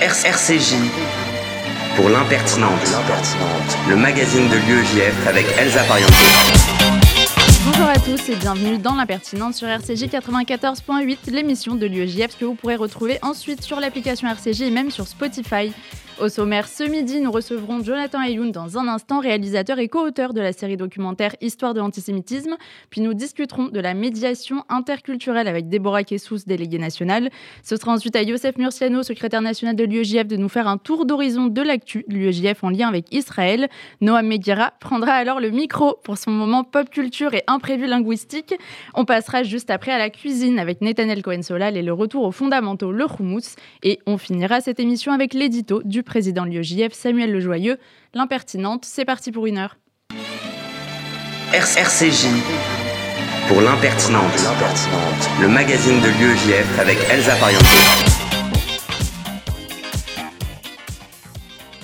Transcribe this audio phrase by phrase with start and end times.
[0.00, 0.74] RCJ
[1.96, 2.70] pour l'impertinente,
[3.88, 6.10] le magazine de l'UEJF avec Elsa Pariente.
[7.64, 12.54] Bonjour à tous et bienvenue dans l'impertinente sur RCJ 94.8, l'émission de l'UEJF que vous
[12.54, 15.72] pourrez retrouver ensuite sur l'application RCJ et même sur Spotify.
[16.18, 20.40] Au sommaire, ce midi, nous recevrons Jonathan Ayoun dans un instant, réalisateur et co-auteur de
[20.40, 22.56] la série documentaire Histoire de l'antisémitisme.
[22.88, 27.28] Puis nous discuterons de la médiation interculturelle avec Déborah Kessous, déléguée nationale.
[27.62, 31.04] Ce sera ensuite à Youssef Murciano, secrétaire national de l'UEJF, de nous faire un tour
[31.04, 33.68] d'horizon de l'actu de l'UEJF en lien avec Israël.
[34.00, 38.54] Noam Meguira prendra alors le micro pour son moment pop culture et imprévu linguistique.
[38.94, 42.90] On passera juste après à la cuisine avec Netanel Cohen-Solal et le retour aux fondamentaux,
[42.90, 43.54] le houmous.
[43.82, 47.78] Et on finira cette émission avec l'édito du président de l'UEJF, Samuel Lejoyeux.
[48.14, 49.76] L'impertinente, c'est parti pour une heure.
[51.52, 52.26] RCJ
[53.48, 54.24] pour l'impertinente,
[55.40, 58.25] le magazine de l'UEJF avec Elsa Pariente.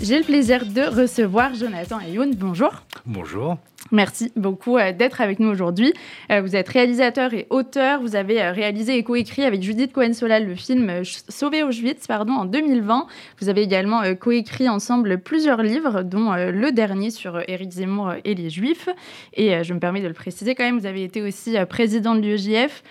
[0.02, 2.34] J'ai le plaisir de recevoir Jonathan Ayoun.
[2.34, 2.72] Bonjour.
[3.06, 3.56] Bonjour.
[3.92, 5.92] Merci beaucoup euh, d'être avec nous aujourd'hui.
[6.32, 8.00] Euh, vous êtes réalisateur et auteur.
[8.00, 12.46] Vous avez euh, réalisé et coécrit avec Judith Cohen-Solal le film Sauvé Auschwitz pardon, en
[12.46, 13.06] 2020.
[13.40, 18.50] Vous avez également coécrit ensemble plusieurs livres, dont le dernier sur Éric Zemmour et les
[18.50, 18.88] Juifs.
[19.34, 22.20] Et je me permets de le préciser quand même, vous avez été aussi président de
[22.20, 22.82] l'UEJF.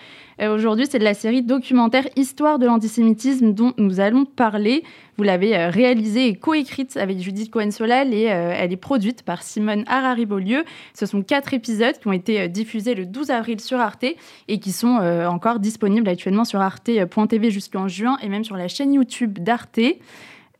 [0.42, 4.82] Euh, aujourd'hui, c'est de la série documentaire Histoire de l'antisémitisme dont nous allons parler.
[5.16, 9.42] Vous l'avez euh, réalisée et coécrite avec Judith Cohen-Solal et euh, elle est produite par
[9.42, 10.64] Simone Harari-Beaulieu.
[10.94, 14.04] Ce sont quatre épisodes qui ont été diffusés le 12 avril sur Arte
[14.48, 14.96] et qui sont
[15.28, 19.78] encore disponibles actuellement sur arte.tv jusqu'en juin et même sur la chaîne YouTube d'Arte.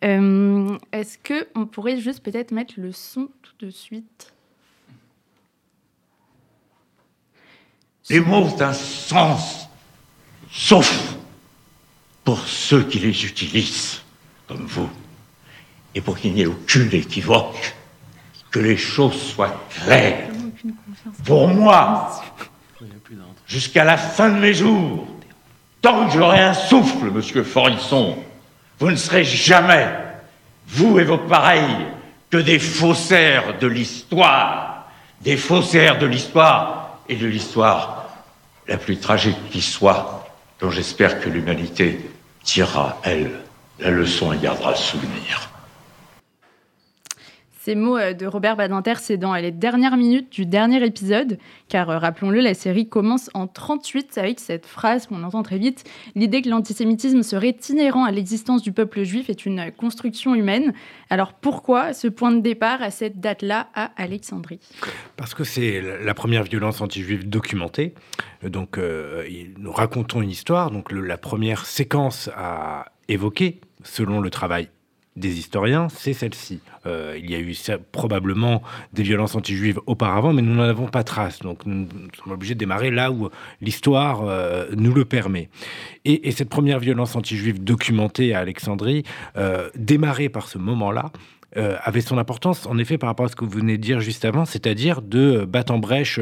[0.02, 4.32] Est-ce qu'on pourrait juste peut-être mettre le son tout de suite?
[8.10, 9.68] Les mots d'un sens
[10.52, 11.16] sauf
[12.24, 14.02] pour ceux qui les utilisent,
[14.46, 14.88] comme vous,
[15.94, 17.74] et pour qu'il n'y ait aucune équivoque,
[18.50, 20.28] que les choses soient claires.
[21.24, 22.22] Pour moi,
[23.46, 25.06] jusqu'à la fin de mes jours,
[25.80, 28.18] tant que j'aurai un souffle, monsieur Forisson,
[28.78, 29.88] vous ne serez jamais,
[30.68, 31.86] vous et vos pareils,
[32.30, 34.86] que des faussaires de l'histoire,
[35.22, 38.08] des faussaires de l'histoire et de l'histoire
[38.68, 40.21] la plus tragique qui soit,
[40.62, 41.98] dont j'espère que l'humanité
[42.44, 43.32] tirera, elle,
[43.80, 45.51] la leçon et gardera le souvenir.
[47.64, 51.90] Ces mots euh, de Robert Badinter, c'est dans les dernières minutes du dernier épisode, car
[51.90, 55.84] euh, rappelons-le, la série commence en 38 avec cette phrase qu'on entend très vite
[56.16, 60.72] L'idée que l'antisémitisme serait inhérent à l'existence du peuple juif est une construction humaine.
[61.08, 64.58] Alors pourquoi ce point de départ à cette date-là à Alexandrie?
[65.16, 67.94] Parce que c'est la première violence anti-juive documentée.
[68.42, 69.24] Donc euh,
[69.56, 70.72] nous racontons une histoire.
[70.72, 74.68] Donc la première séquence à évoquer, selon le travail
[75.16, 76.60] des historiens, c'est celle-ci.
[76.86, 77.54] Euh, il y a eu
[77.92, 78.62] probablement
[78.92, 81.40] des violences anti-juives auparavant, mais nous n'en avons pas trace.
[81.40, 81.86] Donc nous
[82.22, 83.28] sommes obligés de démarrer là où
[83.60, 85.50] l'histoire euh, nous le permet.
[86.04, 89.02] Et, cette première violence anti-juive documentée à Alexandrie,
[89.36, 91.10] euh, démarrée par ce moment-là,
[91.84, 94.24] avait son importance, en effet, par rapport à ce que vous venez de dire juste
[94.24, 96.18] avant, c'est-à-dire de battre en brèche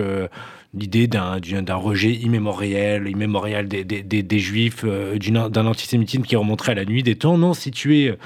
[0.75, 1.39] l'idée d'un,
[1.77, 7.39] rejet immémorial, immémorial des, des Juifs, d'un antisémitisme qui remonterait à la nuit des temps.
[7.39, 8.17] Non, situé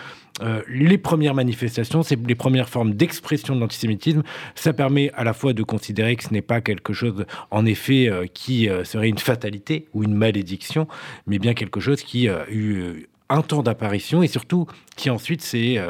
[0.42, 4.22] euh, les premières manifestations, c'est les premières formes d'expression de l'antisémitisme.
[4.54, 8.08] Ça permet à la fois de considérer que ce n'est pas quelque chose, en effet,
[8.08, 10.88] euh, qui euh, serait une fatalité ou une malédiction,
[11.26, 15.80] mais bien quelque chose qui a eu un temps d'apparition et surtout qui ensuite s'est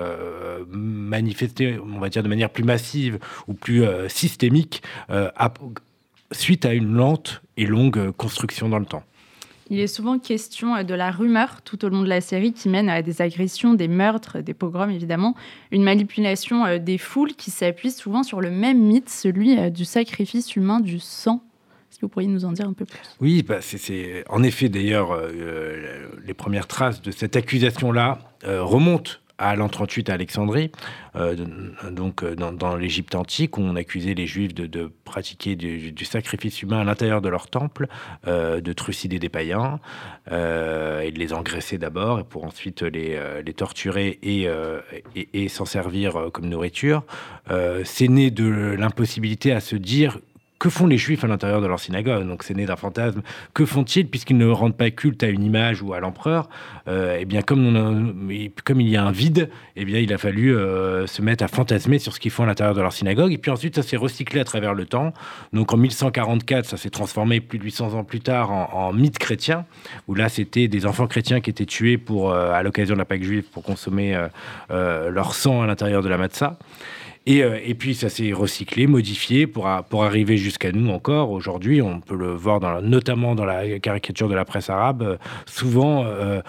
[0.69, 3.19] manifesté, on va dire, de manière plus massive
[3.49, 4.83] ou plus systémique
[6.31, 9.03] suite à une lente et longue construction dans le temps.
[9.71, 12.69] Il est souvent question euh, de la rumeur tout au long de la série qui
[12.69, 15.35] mène à des agressions, des meurtres, des pogroms évidemment,
[15.71, 19.85] une manipulation euh, des foules qui s'appuie souvent sur le même mythe, celui euh, du
[19.85, 21.43] sacrifice humain du sang.
[21.91, 22.99] Est-ce que vous pourriez nous en dire un peu plus?
[23.21, 25.17] Oui, bah c'est en effet d'ailleurs
[26.27, 30.71] les premières traces de cette accusation-là remontent à l'an 38 à Alexandrie,
[31.16, 31.34] euh,
[31.91, 36.84] donc euh, dans, l'Égypte antique, on accusait les Juifs de, pratiquer du, sacrifice humain à
[36.84, 37.89] l'intérieur de leur temple,
[38.27, 39.81] euh, de trucider des païens,
[40.31, 43.19] et de les engraisser d'abord, pour ensuite les,
[43.54, 44.48] torturer et,
[45.33, 47.03] et s'en servir comme nourriture.
[47.84, 50.19] C'est né de l'impossibilité à se dire
[50.65, 53.21] que font les juifs à l'intérieur de leur synagogue Donc c'est né d'un fantasme.
[53.53, 56.49] Que font-ils puisqu'ils ne rendent pas culte à une image ou à l'empereur
[56.89, 58.31] Eh bien, comme,
[58.65, 61.99] comme il y a un vide, eh bien, il a fallu se mettre à fantasmer
[61.99, 63.31] sur ce qu'ils font à l'intérieur de leur synagogue.
[63.31, 65.13] Et puis ensuite, ça s'est recyclé à travers le temps.
[65.53, 69.67] Donc en 1144, ça s'est transformé plus de 800 ans plus tard en, mythe chrétien,
[70.09, 73.22] où là, c'était des enfants chrétiens qui étaient tués pour, à l'occasion de la Pâque
[73.22, 74.19] juive pour consommer
[74.71, 76.59] leur sang à l'intérieur de la matzah.
[77.26, 81.30] Et, euh, et, puis ça s'est recyclé, modifié pour, pour arriver jusqu'à nous encore.
[81.30, 85.16] Aujourd'hui, on peut le voir notamment dans la caricature de la presse arabe, euh,
[85.47, 86.42] souvent euh,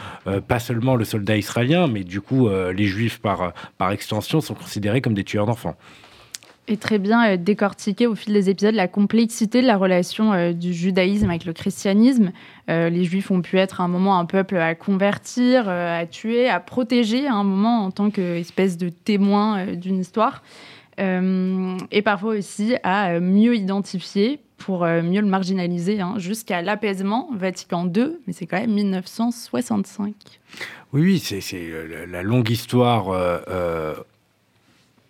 [0.48, 5.02] pas seulement le soldat israélien, mais du coup les juifs par, par extension sont considérés
[5.02, 5.76] comme des tueurs d'enfants.
[6.68, 11.30] Et très bien décortiqué au fil des épisodes la complexité de la relation du judaïsme
[11.30, 12.32] avec le christianisme.
[12.68, 16.60] les juifs ont pu être à un moment un peuple à convertir, à tuer, à
[16.60, 20.42] protéger à un moment en tant qu'espèce de témoin d'une histoire.
[21.00, 27.30] Euh, et parfois aussi à mieux identifier pour euh, mieux le marginaliser, hein, jusqu'à l'apaisement
[27.36, 30.14] Vatican II, mais c'est quand même 1965.
[30.94, 33.08] Oui, c'est euh, la longue histoire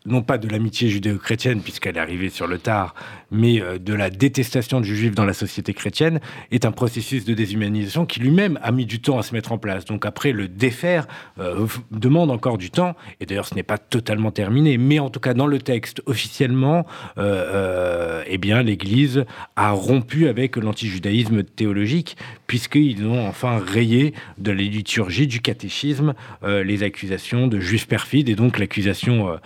[0.06, 2.96] non pas de l'amitié judéo-chrétienne, puisqu'elle est arrivée sur le tard,
[3.31, 6.19] mais euh, de la détestation du juif dans la société chrétienne,
[6.52, 9.57] est un processus de déshumanisation qui lui-même a mis du temps à se mettre en
[9.57, 9.86] place.
[9.86, 11.07] Donc après, le défaire
[11.40, 15.19] euh, demande encore du temps, et d'ailleurs ce n'est pas totalement terminé, mais en tout
[15.19, 16.86] cas dans le texte, officiellement,
[17.18, 19.25] euh, eh bien l'Église
[19.56, 26.13] a rompu avec l'antijudaïsme théologique, puisqu'ils ont enfin rayé de la liturgie, du catéchisme,
[26.44, 29.39] les accusations de juifs perfides, et donc l'accusation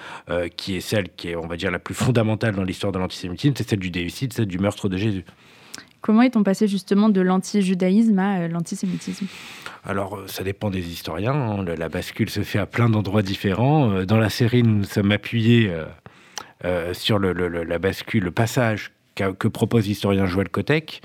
[0.58, 3.54] qui est celle qui est, on va dire, la plus fondamentale dans l'histoire de l'antisémitisme,
[3.58, 5.24] c'est celle du déicide, celle du meurtre de Jésus.
[6.02, 9.28] Comment est-on passé justement de l'anti-judaïsme à euh, l'antisémitisme?
[9.84, 11.34] Alors, euh, ça dépend des historiens.
[11.34, 11.66] Hein.
[11.78, 13.92] La bascule se fait à plein d'endroits différents.
[13.92, 15.72] Euh, dans la série, nous nous sommes appuyés
[16.94, 18.92] sur le, la bascule, le passage
[19.38, 21.02] que propose l'historien Joël Kotek,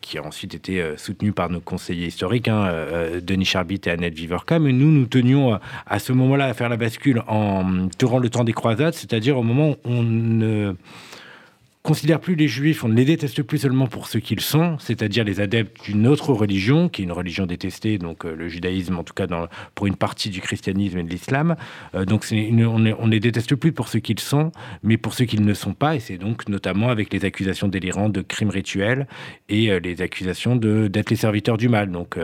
[0.00, 2.70] qui a ensuite été soutenu par nos conseillers historiques, hein,
[3.22, 4.58] Denis Charbit et Annette Viverka.
[4.58, 8.44] Mais nous, nous tenions à ce moment-là à faire la bascule en, durant le temps
[8.44, 10.74] des croisades, c'est-à-dire au moment où on ne
[11.88, 15.24] considère plus les juifs, on ne les déteste plus seulement pour ce qu'ils sont, c'est-à-dire
[15.24, 19.04] les adeptes d'une autre religion, qui est une religion détestée, donc euh, le judaïsme en
[19.04, 21.56] tout cas dans, pour une partie du christianisme et de l'islam.
[21.94, 24.52] Euh, donc une, on, ne les déteste plus pour ce qu'ils sont,
[24.82, 28.12] mais pour ce qu'ils ne sont pas, et c'est donc notamment avec les accusations délirantes
[28.12, 29.06] de crimes rituels
[29.48, 31.90] et euh, les accusations d'être les serviteurs du mal.
[31.90, 32.18] Donc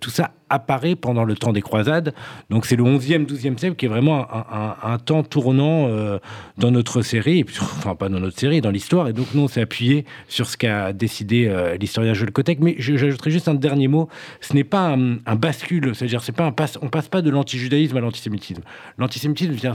[0.00, 2.14] tout ça apparaît pendant le temps des croisades.
[2.50, 6.18] Donc c'est le 11e, 12e siècle qui est vraiment un, temps tournant euh,
[6.56, 7.44] dans notre série,
[7.76, 9.08] enfin pas dans notre série, dans l'histoire.
[9.08, 12.60] Et donc nous, on s'est appuyé sur ce qu'a décidé euh, l'historien Joël Kotek.
[12.60, 14.08] Mais j'ajouterai juste un dernier mot.
[14.40, 17.96] Ce n'est pas un, bascule, c'est-à-dire c'est pas un passe, on passe pas de l'antijudaïsme
[17.96, 18.62] à l'antisémitisme.
[18.98, 19.72] L'antisémitisme vient,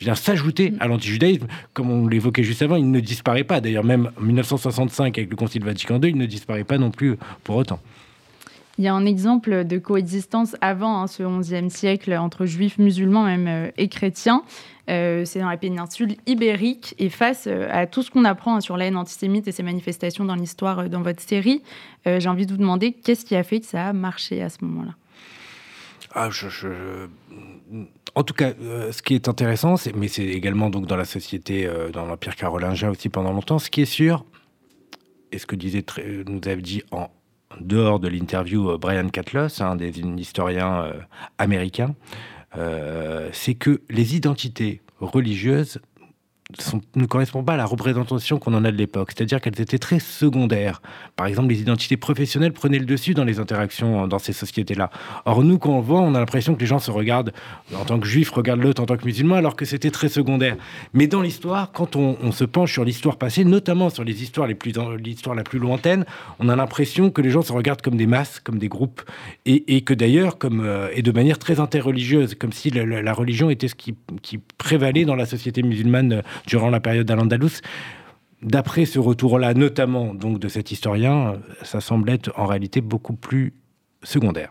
[0.00, 1.46] vient s'ajouter à l'antijudaïsme.
[1.74, 3.60] Comme on l'évoquait juste avant, il ne disparaît pas.
[3.60, 7.16] D'ailleurs, même en 1965, avec le Concile Vatican II, il ne disparaît pas non plus
[7.44, 7.80] pour autant.
[8.78, 13.24] Il y a un exemple de coexistence avant hein, ce XIe siècle entre juifs, musulmans
[13.24, 14.44] même, euh, et chrétiens.
[14.90, 16.94] Euh, c'est dans la péninsule ibérique.
[16.98, 19.62] Et face euh, à tout ce qu'on apprend hein, sur la haine antisémite et ses
[19.62, 21.62] manifestations dans l'histoire dans votre série,
[22.04, 24.64] j'ai envie de vous demander qu'est-ce qui a fait que ça a marché à ce
[24.64, 24.94] moment-là?
[26.14, 26.28] Ah,
[28.16, 28.52] En tout cas,
[28.90, 33.08] ce qui est intéressant, mais c'est également donc dans la société, dans l'Empire carolingien aussi
[33.08, 34.24] pendant longtemps, ce qui est sûr,
[35.30, 35.84] et ce que disait,
[36.26, 37.08] nous avez dit en
[37.60, 40.92] dehors de l'interview euh, Brian Catlos, un des historiens euh,
[41.38, 41.94] américains,
[42.56, 45.80] euh, c'est que les identités religieuses
[46.96, 49.12] ne correspondent pas à la représentation qu'on en a de l'époque.
[49.14, 50.82] C'est-à-dire qu'elles étaient très secondaires.
[51.16, 54.90] Par exemple, les identités professionnelles prenaient le dessus dans les interactions dans ces sociétés-là.
[55.24, 57.32] Or, nous, quand on voit, on a l'impression que les gens se regardent
[57.74, 60.56] en tant que juifs, regardent l'autre en tant que musulman, alors que c'était très secondaire.
[60.92, 64.54] Mais dans l'histoire, quand on, se penche sur l'histoire passée, notamment sur les histoires les
[64.54, 66.04] plus l'histoire la plus lointaine,
[66.38, 69.02] on a l'impression que les gens se regardent comme des masses, comme des groupes,
[69.44, 73.68] et, que d'ailleurs, comme euh, et de manière très interreligieuse, comme si la, religion était
[73.68, 77.60] ce qui, qui prévalait dans la société musulmane durant la période d'Al-Andalus.
[78.42, 83.54] D'après ce retour-là, notamment donc de cet historien, ça semble être en réalité beaucoup plus
[84.02, 84.50] secondaire.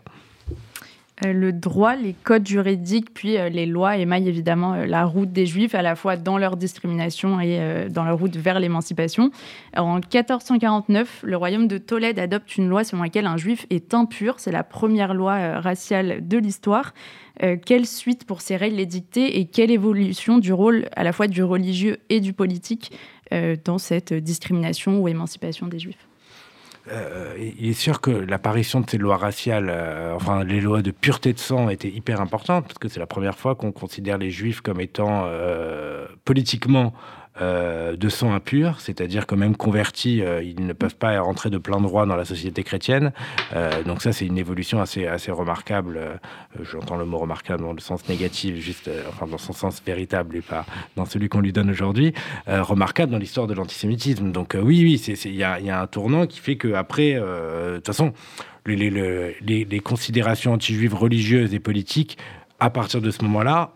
[1.24, 5.32] Euh, le droit, les codes juridiques, puis euh, les lois émaillent évidemment euh, la route
[5.32, 9.30] des Juifs, à la fois dans leur discrimination et dans leur route vers l'émancipation.
[9.76, 14.36] En 1449, le royaume de Tolède adopte une loi selon laquelle un Juif est impur.
[14.38, 16.94] C'est la première loi raciale de l'histoire.
[17.64, 21.42] quelle suite pour ces règles édictées et quelle évolution du rôle à la fois du
[21.42, 22.92] religieux et du politique
[23.64, 26.06] dans cette discrimination ou émancipation des Juifs?
[26.90, 30.90] Euh, il est sûr que l'apparition de ces lois raciales, euh, enfin les lois de
[30.90, 34.30] pureté de sang, étaient hyper importantes parce que c'est la première fois qu'on considère les
[34.30, 36.92] juifs comme étant euh, politiquement
[37.40, 41.56] euh, de sang impur, c'est-à-dire que même convertis, euh, ils ne peuvent pas rentrer de
[41.56, 43.12] plein droit dans la société chrétienne.
[43.54, 46.20] Euh, donc ça, c'est une évolution assez, assez remarquable.
[46.62, 50.42] J'entends le mot remarquable dans le sens négatif, juste, enfin dans son sens véritable et
[50.42, 52.12] pas dans celui qu'on lui donne aujourd'hui.
[52.46, 54.30] remarquable dans l'histoire de l'antisémitisme.
[54.30, 58.12] Donc oui, oui, il y a, un tournant qui fait qu'après, de toute façon,
[58.66, 58.90] les,
[59.40, 62.18] les considérations anti-juives religieuses et politiques,
[62.60, 63.72] à partir de ce moment-là,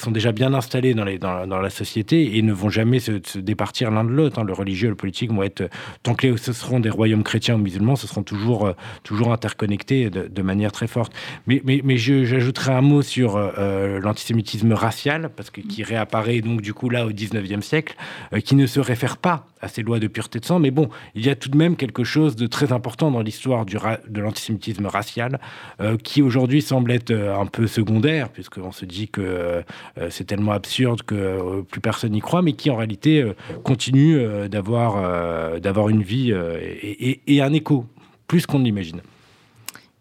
[0.00, 4.10] sont déjà bien installés dans, la société et ne vont jamais se, départir l'un de
[4.10, 4.38] l'autre.
[4.38, 4.44] Hein.
[4.44, 5.68] Le religieux et le politique vont être,
[6.02, 8.72] tant que ce seront des royaumes chrétiens ou musulmans, ce seront toujours, euh,
[9.02, 11.12] toujours interconnectés de, manière très forte.
[11.46, 11.60] Mais,
[11.96, 17.06] j'ajouterai un mot sur euh, l'antisémitisme racial, parce que qui réapparaît donc du coup là
[17.06, 17.96] au 19e siècle,
[18.32, 20.88] euh, qui ne se réfère pas à ces lois de pureté de sang, mais bon,
[21.14, 24.86] il y a tout de même quelque chose de très important dans l'histoire de l'antisémitisme
[24.86, 25.40] racial,
[25.80, 29.62] euh, qui aujourd'hui semble être euh, un peu secondaire, puisqu'on se dit que euh,
[30.10, 33.32] c'est tellement absurde que plus personne n'y croit, mais qui en réalité
[33.64, 34.16] continue
[34.48, 37.86] d'avoir d'avoir une vie et, et un écho,
[38.28, 39.00] plus qu'on ne l'imagine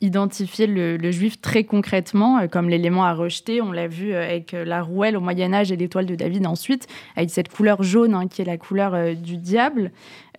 [0.02, 3.62] identifier le, juif très concrètement euh, comme l'élément à rejeter.
[3.62, 6.88] On l'a vu euh, avec la rouelle au Moyen Âge et l'étoile de David ensuite,
[7.16, 9.92] avec cette couleur jaune hein, qui est la couleur euh, du diable.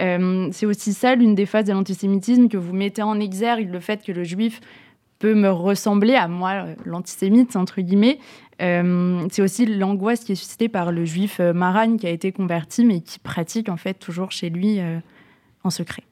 [0.03, 3.81] Euh, c'est aussi ça l'une des phases de l'antisémitisme que vous mettez en exergue, le
[3.81, 4.61] fait que le juif
[5.19, 8.19] peut me ressembler à moi, l'antisémite, entre guillemets.
[8.63, 12.87] Euh, c'est aussi l'angoisse qui est suscitée par le juif Maragne qui a été converti
[12.87, 14.99] mais qui pratique en fait toujours chez lui euh,
[15.63, 16.03] en secret.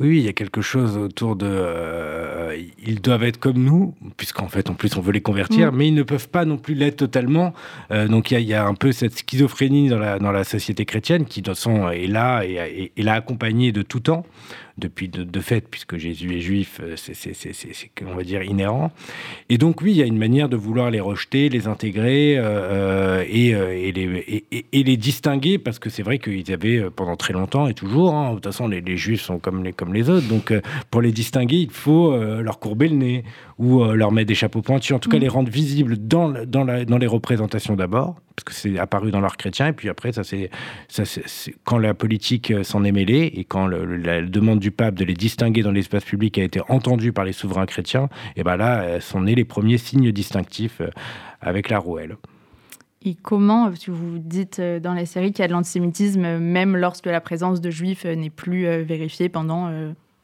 [0.00, 1.46] Oui, il y a quelque chose autour de.
[1.48, 5.76] Euh, ils doivent être comme nous, puisqu'en fait, en plus, on veut les convertir, mmh.
[5.76, 7.52] mais ils ne peuvent pas non plus l'être totalement.
[7.90, 10.32] Euh, donc, il y, a, il y, a un peu cette schizophrénie dans la, dans
[10.32, 13.82] la société chrétienne qui, de toute façon, est là et, et, et l'a accompagnée de
[13.82, 14.24] tout temps
[14.78, 17.32] depuis de, de fait, puisque Jésus est juif, euh, c'est,
[18.06, 18.90] on va dire, inhérent.
[19.48, 23.24] Et donc, oui, il y a une manière de vouloir les rejeter, les intégrer euh,
[23.28, 27.16] et, euh, et, les, et, et, les distinguer, parce que c'est vrai qu'ils avaient pendant
[27.16, 29.92] très longtemps et toujours, hein, de toute façon, les, les juifs sont comme les, comme
[29.92, 30.52] les autres, donc
[30.90, 33.24] pour les distinguer, il faut leur courber le nez
[33.58, 35.12] ou leur mettre des chapeaux pointus, en tout mmh.
[35.12, 39.10] cas les rendre visibles dans, dans, la, dans les représentations d'abord, parce que c'est apparu
[39.10, 40.50] dans l'art chrétien, et puis après, ça c'est
[41.64, 45.62] quand la politique s'en est mêlée et quand la demande du pape de les distinguer
[45.62, 49.34] dans l'espace public a été entendue par les souverains chrétiens, et ben là sont nés
[49.34, 50.90] les premiers signes distinctifs euh,
[51.40, 52.16] avec la rouelle.
[53.04, 56.76] Et comment, si vous dites euh, dans la série qu'il y a de l'antisémitisme, même
[56.76, 59.68] lorsque la présence de juifs n'est plus vérifiée pendant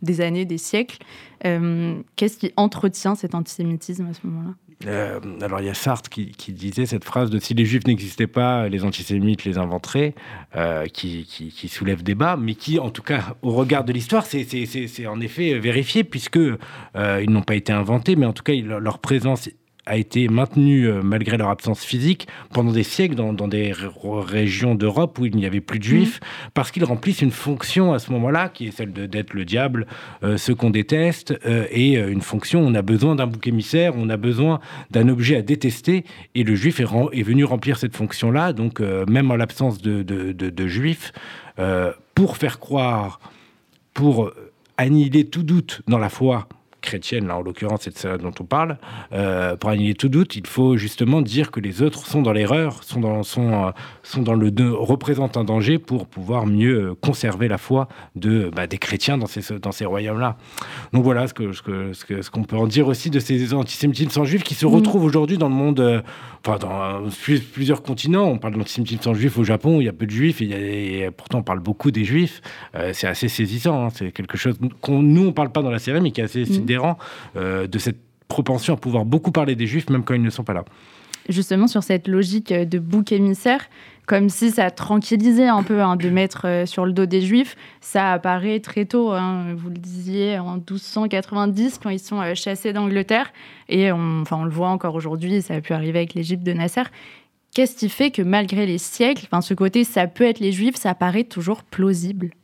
[0.04, 0.98] des années, des siècles.
[1.44, 4.54] Euh, Qu'est-ce qui entretient cet antisémitisme à ce moment-là?
[4.86, 8.26] Euh, alors il y a Sartre qui, disait cette phrase de si les juifs n'existaient
[8.26, 10.14] pas, les antisémites les inventeraient,
[10.56, 11.26] euh, qui,
[11.68, 16.04] soulève débat, mais qui en tout cas au regard de l'histoire c'est en effet vérifié
[16.04, 19.48] puisque ils n'ont pas été inventés, mais en tout cas leur présence
[19.86, 24.74] a été maintenu euh, malgré leur absence physique pendant des siècles dans, dans des régions
[24.74, 26.50] d'Europe où il n'y avait plus de juifs mmh.
[26.54, 29.86] parce qu'ils remplissent une fonction à ce moment-là qui est celle d'être le diable,
[30.22, 34.08] euh, ce qu'on déteste euh, et une fonction on a besoin d'un bouc émissaire, on
[34.08, 34.60] a besoin
[34.90, 39.04] d'un objet à détester et le juif est, est venu remplir cette fonction-là donc euh,
[39.06, 41.12] même en l'absence de, de, de, de juifs
[42.16, 43.20] pour faire croire,
[43.92, 44.32] pour
[44.76, 46.48] annihiler tout doute dans la foi,
[46.84, 48.78] chrétienne, là en l'occurrence c'est de ça dont on parle,
[49.12, 52.82] euh, pour annuler tout doute, il faut justement dire que les autres sont dans l'erreur,
[52.84, 53.70] sont dans, sont, euh,
[54.02, 58.66] sont dans le représentent un danger pour pouvoir mieux euh, conserver la foi de, bah,
[58.66, 60.36] des chrétiens dans ces, dans ces royaumes-là.
[60.92, 63.20] Donc voilà ce qu'on ce que, ce que, ce qu peut en dire aussi de
[63.20, 64.74] ces antisémitismes sans juifs qui se mmh.
[64.74, 66.02] retrouvent aujourd'hui dans le monde, euh,
[66.46, 68.26] enfin dans euh, plusieurs continents.
[68.26, 70.50] On parle d'antisémitisme sans juifs au Japon, il y a peu de juifs et, il
[70.50, 72.40] y a, et pourtant on parle beaucoup des juifs.
[72.74, 73.88] Euh, c'est assez saisissant, hein.
[73.94, 76.42] c'est quelque chose qu'on nous on parle pas dans la série mais qui est assez
[76.42, 76.64] mmh
[77.36, 80.44] euh, de cette propension à pouvoir beaucoup parler des juifs, même quand ils ne sont
[80.44, 80.64] pas là.
[81.28, 83.68] Justement, sur cette logique de bouc émissaire,
[84.06, 87.56] comme si ça tranquillisait un peu hein, de mettre euh, sur le dos des juifs,
[87.80, 92.74] ça apparaît très tôt, hein, vous le disiez, en 1290, quand ils sont euh, chassés
[92.74, 93.32] d'Angleterre,
[93.70, 96.52] et on, enfin, on le voit encore aujourd'hui, ça a pu arriver avec l'Égypte de
[96.52, 96.82] Nasser.
[97.54, 100.94] Qu'est-ce qui fait que malgré les siècles, ce côté ça peut être les juifs, ça
[100.94, 102.30] paraît toujours plausible?
[102.30, 102.43] euh,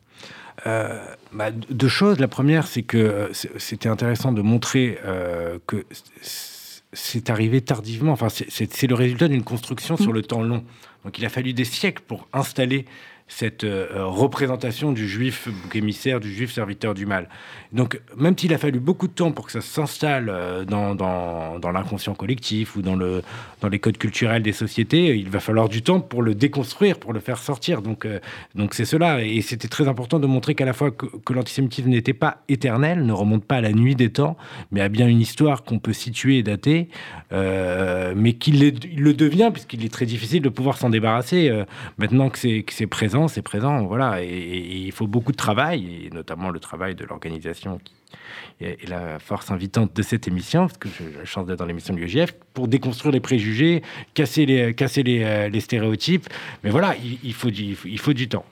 [0.64, 2.18] bah, deux choses.
[2.18, 5.84] La première, c'est que euh, c'était intéressant de montrer euh, que
[6.92, 8.12] c'est arrivé tardivement.
[8.12, 10.02] Enfin, c'est le résultat d'une construction mmh.
[10.02, 10.64] sur le temps long.
[11.04, 12.84] Donc, il a fallu des siècles pour installer
[13.30, 17.28] cette euh, représentation du juif bouc émissaire, du juif serviteur du mal.
[17.72, 22.14] Donc, même s'il a fallu beaucoup de temps pour que ça s'installe euh, dans, l'inconscient
[22.14, 23.22] collectif ou dans, le,
[23.60, 27.12] dans les codes culturels des sociétés, il va falloir du temps pour le déconstruire, pour
[27.12, 27.82] le faire sortir.
[27.82, 28.18] Donc, euh,
[28.72, 29.22] c'est cela.
[29.22, 33.12] Et c'était très important de montrer qu'à la fois que, l'antisémitisme n'était pas éternel, ne
[33.12, 34.36] remonte pas à la nuit des temps,
[34.72, 36.88] mais a bien une histoire qu'on peut situer et dater,
[37.32, 41.52] euh, mais qu'il le devient, puisqu'il est très difficile de pouvoir s'en débarrasser.
[41.98, 44.22] maintenant que c'est présent, c'est présent, voilà.
[44.22, 47.94] Et, il faut beaucoup de travail, et notamment le travail de l'organisation qui
[48.64, 51.94] est la force invitante de cette émission, parce que j'ai la chance d'être dans l'émission
[51.94, 53.82] de l'UEJF, pour déconstruire les préjugés,
[54.14, 56.28] casser les, casser les, stéréotypes.
[56.64, 58.44] Mais voilà, il, faut, du, il faut du temps.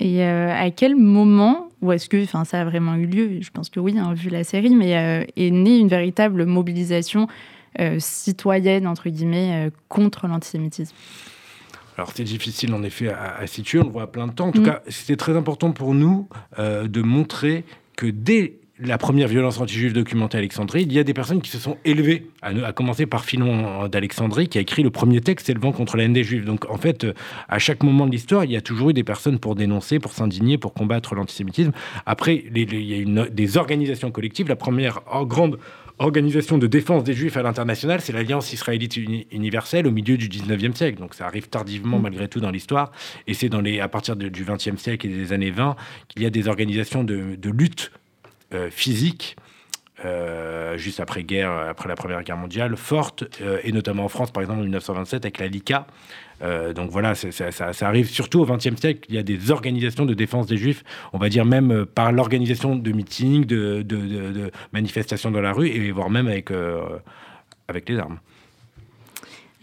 [0.00, 3.42] Et à quel moment ou est-ce que ça a vraiment eu lieu?
[3.42, 7.28] Je pense que oui, hein, vu la série, mais euh, est née une véritable mobilisation
[7.78, 10.96] euh, citoyenne, entre guillemets, euh, contre l'antisémitisme?
[11.96, 14.48] Alors c'est difficile en effet à, situer, on le voit à plein de temps.
[14.48, 14.66] En tout mm.
[14.66, 17.64] cas, c'était très important pour nous de montrer
[17.96, 21.50] que dès la première violence anti-juive documentée à Alexandrie, il y a des personnes qui
[21.50, 25.70] se sont élevées, à, commencer par Philon d'Alexandrie, qui a écrit le premier texte élevant
[25.70, 26.44] contre la haine des juifs.
[26.44, 27.06] Donc en fait,
[27.48, 30.12] à chaque moment de l'histoire, il y a toujours eu des personnes pour dénoncer, pour
[30.12, 31.72] s'indigner, pour combattre l'antisémitisme.
[32.04, 34.48] Après, il y a une, des organisations collectives.
[34.48, 35.58] La première grande
[35.98, 40.74] organisation de défense des juifs à l'international, c'est l'Alliance israélite universelle au milieu du 19e
[40.74, 40.98] siècle.
[40.98, 42.90] Donc ça arrive tardivement malgré tout dans l'histoire.
[43.26, 45.76] Et c'est à partir du 20e siècle et des années 20
[46.08, 47.92] qu'il y a des organisations de, de lutte
[48.52, 49.36] euh, physique.
[50.04, 54.32] Euh, juste après guerre, après la Première Guerre mondiale, forte, euh, et notamment en France,
[54.32, 55.86] par exemple, en 1927, avec la LICA.
[56.74, 59.06] donc voilà, ça, arrive surtout au XXe siècle.
[59.08, 60.82] Il y a des organisations de défense des Juifs,
[61.12, 65.90] on va dire même par l'organisation de meetings, de, de, manifestations dans la rue, et
[65.92, 66.50] voire même avec,
[67.68, 68.18] avec les armes.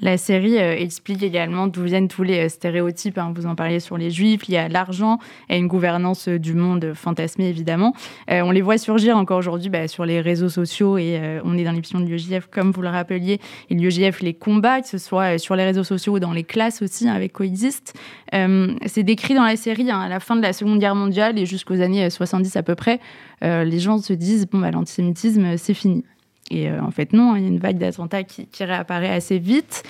[0.01, 3.20] La série euh, explique également d'où viennent tous les euh, stéréotypes.
[3.20, 3.34] Hein.
[3.36, 6.93] vous en parliez sur les juifs, y a l'argent et une gouvernance euh, du monde
[6.96, 7.93] fantasmée, évidemment.
[8.27, 11.72] on les voit surgir encore aujourd'hui bah, sur les réseaux sociaux et on est dans
[11.72, 13.39] l'émission de l'UEJF, comme vous le rappeliez.
[13.70, 16.81] Et l'UEJF les combat, que ce soit sur les réseaux sociaux ou dans les classes
[16.81, 17.93] aussi, hein, avec Coexist.
[18.31, 21.46] c'est décrit dans la série, hein, à la fin de la Seconde Guerre mondiale et
[21.46, 23.00] jusqu'aux années 70 à peu près,
[23.41, 26.03] les gens se disent bon, bah, l'antisémitisme, c'est fini.
[26.51, 29.84] Et euh, en fait, non, il y a une vague d'attentats qui, réapparaît assez vite.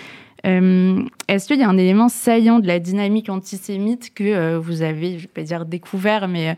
[0.46, 4.84] Euh, est-ce qu'il y a un élément saillant de la dynamique antisémite que euh, vous
[4.84, 6.56] avez, je ne vais pas dire découvert, mais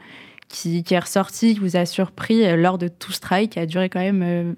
[0.50, 3.66] qui, qui, est ressorti, qui vous a surpris lors de tout ce travail qui a
[3.66, 4.56] duré quand même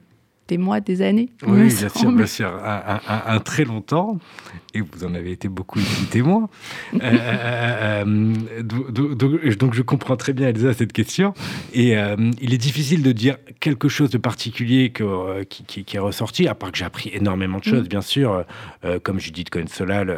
[0.47, 1.29] des mois, des années.
[1.45, 4.19] Oui, bien sûr, bien sûr, un, très longtemps,
[4.73, 5.79] et vous en avez été beaucoup
[6.11, 6.49] témoin.
[6.93, 9.17] euh, euh, euh donc,
[9.57, 11.33] donc, je comprends très bien, Elsa, cette question.
[11.73, 15.99] Et euh, il est difficile de dire quelque chose de particulier que, qui, qui, est
[15.99, 17.89] ressorti, à part que j'ai appris énormément de choses, mm.
[17.89, 18.43] bien sûr,
[19.03, 20.15] comme Judith Cohen-Solal,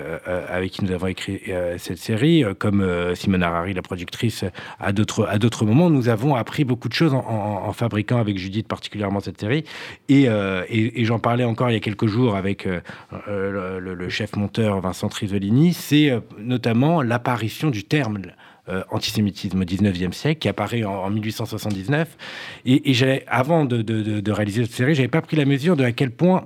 [0.50, 1.42] avec qui nous avons écrit
[1.77, 2.85] cette série, comme
[3.16, 4.44] Simone Harari, la productrice,
[4.79, 5.90] à d'autres moments.
[5.90, 9.63] Nous avons appris beaucoup de choses en, en fabriquant avec Judith particulièrement cette série.
[10.09, 12.82] Et euh, et, j'en parlais encore il y a quelques jours avec euh,
[13.27, 18.20] euh, le, chef monteur Vincent Trisolini, c'est notamment l'apparition du terme
[18.92, 22.18] antisémitisme au 19e siècle, qui apparaît en, 1879.
[22.66, 25.94] Et, et avant de, de, réaliser cette série, j'avais pas pris la mesure de à
[25.94, 26.46] quel point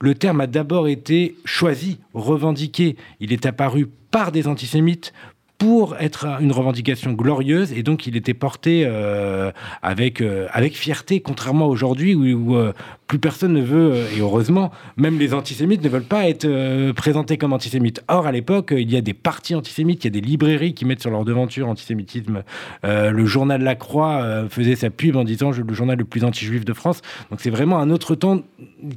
[0.00, 2.96] le terme a d'abord été choisi, revendiqué.
[3.20, 5.12] Il est apparu par des antisémites
[5.62, 11.20] pour être une revendication glorieuse et donc il était porté euh, avec, euh, avec fierté,
[11.20, 12.72] contrairement aujourd'hui où, euh,
[13.06, 16.48] plus personne ne veut, et heureusement, même les antisémites ne veulent pas être
[16.92, 18.02] présentés comme antisémites.
[18.08, 20.86] Or, à l'époque, il y a des partis antisémites, il y a des librairies qui
[20.86, 22.42] mettent sur leur devanture antisémitisme.
[22.82, 26.72] le journal La Croix faisait sa pub en disant le journal le plus anti-juif de
[26.72, 27.02] France.
[27.30, 28.40] Donc c'est vraiment un autre temps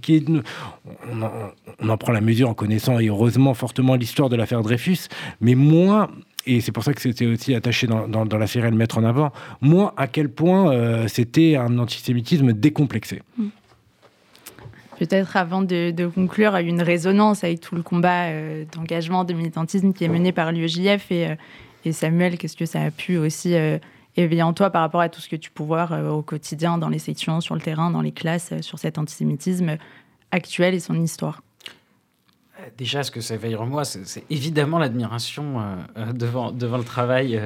[0.02, 0.26] qui est...
[1.12, 1.32] On en,
[1.82, 5.10] on en prend la mesure en connaissant et heureusement fortement l'histoire de l'affaire Dreyfus,
[5.42, 6.08] mais moins
[6.46, 9.04] et c'est pour ça que c'était aussi attaché dans, la série à le mettre en
[9.04, 9.32] avant,
[9.62, 13.22] moi, à quel point euh, c'était un antisémitisme décomplexé.
[13.38, 13.48] Mm.
[15.00, 20.06] Peut-être avant de, conclure, une résonance avec tout le combat euh, d'engagement, de militantisme qui
[20.06, 21.36] est mené par l'UEJF et, euh,
[21.84, 23.54] et, Samuel, qu'est-ce que ça a pu aussi
[24.16, 26.90] éveiller en toi par rapport à tout ce que tu peux voir au quotidien, dans
[26.90, 29.78] les sections, sur le terrain, dans les classes, sur cet antisémitisme
[30.32, 31.44] actuel et son histoire?
[32.78, 36.84] Déjà, ce que ça éveille en moi, c'est évidemment l'admiration euh, euh, devant, devant le
[36.84, 37.40] travail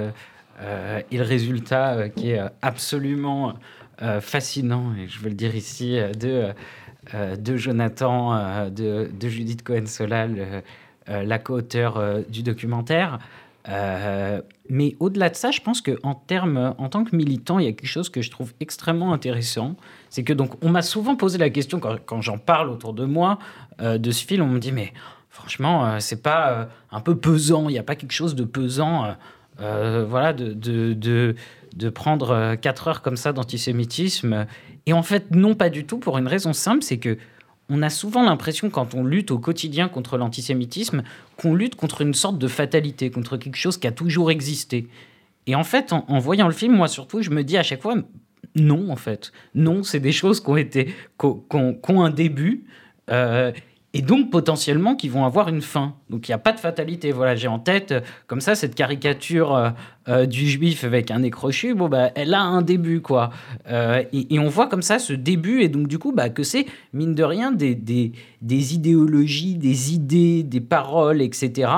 [0.62, 3.54] euh, et le résultat qui est absolument
[4.22, 6.54] fascinant, et je veux le dire ici, de,
[7.14, 10.64] de Jonathan, de, de, Judith Cohen-Solal,
[11.08, 13.20] la co-auteure du documentaire.
[14.70, 17.72] mais au-delà de ça, je pense qu'en termes, en tant que militant, il y a
[17.72, 19.76] quelque chose que je trouve extrêmement intéressant.
[20.10, 23.40] C'est que donc, on m'a souvent posé la question quand j'en parle autour de moi
[23.82, 24.94] de ce film, on me dit mais
[25.40, 27.70] franchement, euh, c'est pas euh, un peu pesant.
[27.70, 29.16] Il n'y a pas quelque chose de pesant.
[29.62, 31.36] Euh, voilà, de, de,
[31.76, 34.46] de, prendre quatre heures comme ça d'antisémitisme.
[34.86, 37.18] Et en fait, non, pas du tout, pour une raison simple, c'est que
[37.72, 41.04] on a souvent l'impression, quand on lutte au quotidien contre l'antisémitisme,
[41.38, 44.88] qu'on lutte contre une sorte de fatalité, contre quelque chose qui a toujours existé.
[45.46, 47.96] Et en fait, en, voyant le film, moi surtout, je me dis à chaque fois,
[48.56, 49.32] non, en fait.
[49.54, 50.86] Non, c'est des choses qui ont, été,
[51.20, 52.66] qui ont, un début.
[53.94, 55.96] Et donc potentiellement qui vont avoir une fin.
[56.10, 57.12] Donc il n'y a pas de fatalité.
[57.12, 59.70] Voilà, j'ai en tête euh, comme ça cette caricature euh,
[60.08, 61.74] euh, du juif avec un nez crochu.
[61.74, 63.32] Bon bah elle a un début quoi.
[63.68, 67.16] Et, on voit comme ça ce début et donc du coup bah que c'est mine
[67.16, 71.72] de rien des, idéologies, des idées, des paroles, etc.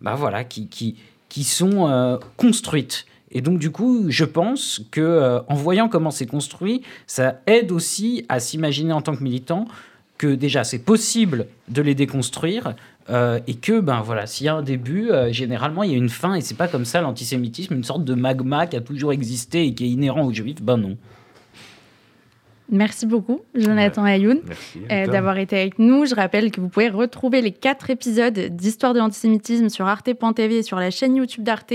[0.00, 0.96] Bah voilà qui
[1.44, 3.06] sont construites.
[3.30, 8.24] Et donc du coup, je pense que en voyant comment c'est construit, ça aide aussi
[8.28, 9.66] à s'imaginer en tant que militant
[10.18, 12.74] que déjà c'est possible de les déconstruire
[13.08, 15.96] euh, et que ben voilà s'il y a un début euh, généralement il y a
[15.96, 19.12] une fin et c'est pas comme ça l'antisémitisme une sorte de magma qui a toujours
[19.12, 20.96] existé et qui est inhérent aux juifs ben non
[22.70, 24.40] Merci beaucoup, Jonathan Ayoun,
[24.90, 26.04] euh, d'avoir été avec nous.
[26.04, 30.62] Je rappelle que vous pouvez retrouver les quatre épisodes d'Histoire de l'antisémitisme sur arte.tv et
[30.62, 31.72] sur la chaîne YouTube d'Arte.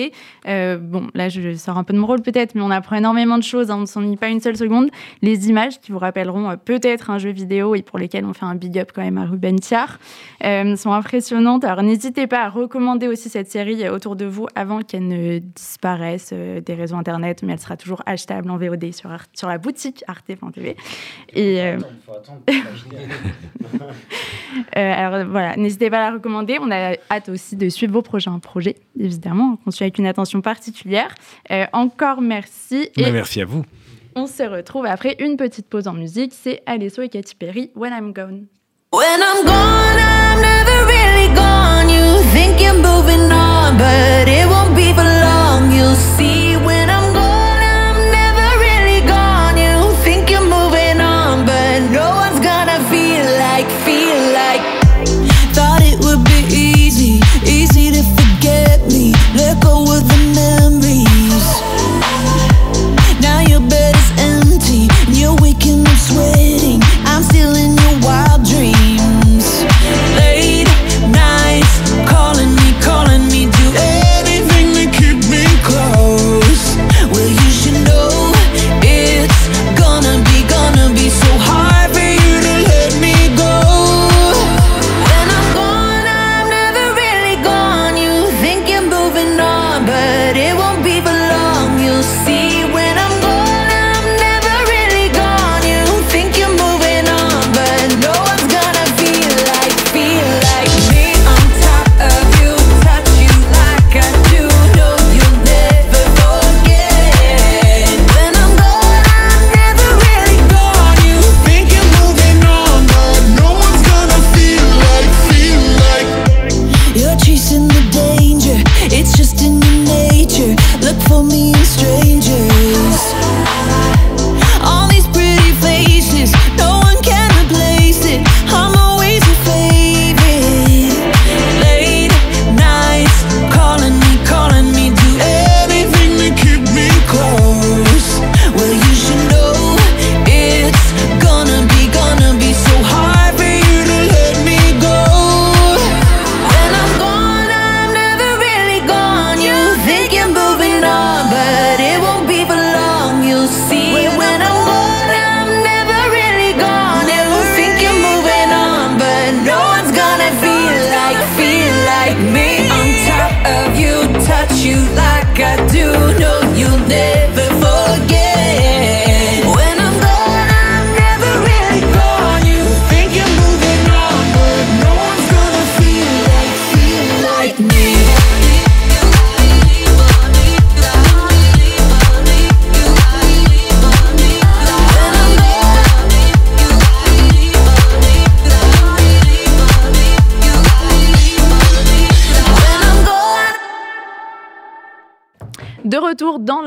[0.48, 3.40] Euh, bon, là, je sors un peu de mon rôle peut-être, mais on apprend énormément
[3.40, 3.72] de choses.
[3.72, 4.92] Hein, on ne s'ennuie pas une seule seconde.
[5.24, 8.46] Les images qui vous rappelleront euh, peut-être un jeu vidéo et pour lesquelles on fait
[8.46, 9.98] un big up quand même à Ruben Tiar
[10.76, 11.64] sont impressionnantes.
[11.64, 16.34] Alors, n'hésitez pas à recommander aussi cette série autour de vous avant qu'elle ne disparaisse
[16.34, 20.76] des réseaux Internet, mais elle sera toujours achetable en VOD sur, sur la boutique arte.tv.
[21.36, 21.80] Et, euh,
[23.78, 23.80] euh,
[24.76, 26.60] alors voilà, n'hésitez pas à la recommander.
[26.62, 30.42] On a hâte aussi de suivre vos prochains projets, évidemment, qu'on suit avec une attention
[30.42, 31.16] particulière.
[31.52, 32.90] Euh, encore merci.
[32.98, 33.66] Et merci à vous.
[34.16, 36.34] On se retrouve après une petite pause en musique.
[36.36, 38.46] C'est Alesso et Katy Perry, When I'm Gone.
[38.92, 41.90] When I'm gone, I'm never really gone.
[41.90, 45.72] You think you're moving on, but it won't be for long.
[45.72, 46.43] You'll see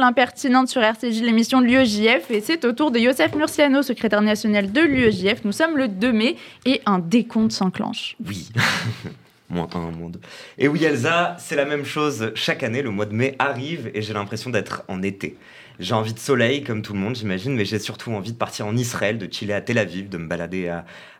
[0.06, 2.30] dans l'impertinente sur RCJ, l'émission de l'UEJF.
[2.30, 5.44] Et c'est au tour de Youssef Murciano, secrétaire national de l'UEJF.
[5.44, 8.16] Nous sommes le 2 mai et un décompte s'enclenche.
[8.24, 8.50] Oui.
[9.50, 10.20] moins un, moins deux.
[10.58, 12.82] Et oui, Elsa, c'est la même chose chaque année.
[12.82, 15.36] Le mois de mai arrive et j'ai l'impression d'être en été.
[15.78, 18.66] J'ai envie de soleil, comme tout le monde, j'imagine, mais j'ai surtout envie de partir
[18.66, 20.68] en Israël, de chiller à Tel Aviv, de me balader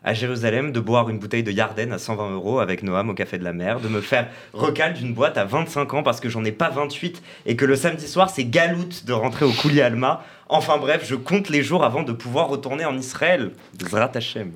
[0.03, 3.37] à, Jérusalem, de boire une bouteille de Yarden à 120 euros avec Noam au Café
[3.37, 6.43] de la Mer, de me faire recal d'une boîte à 25 ans parce que j'en
[6.43, 10.23] ai pas 28 et que le samedi soir, c'est galoute de rentrer au Kouli Alma.
[10.49, 13.51] Enfin bref, je compte les jours avant de pouvoir retourner en Israël.
[13.79, 14.51] Zrat Hashem.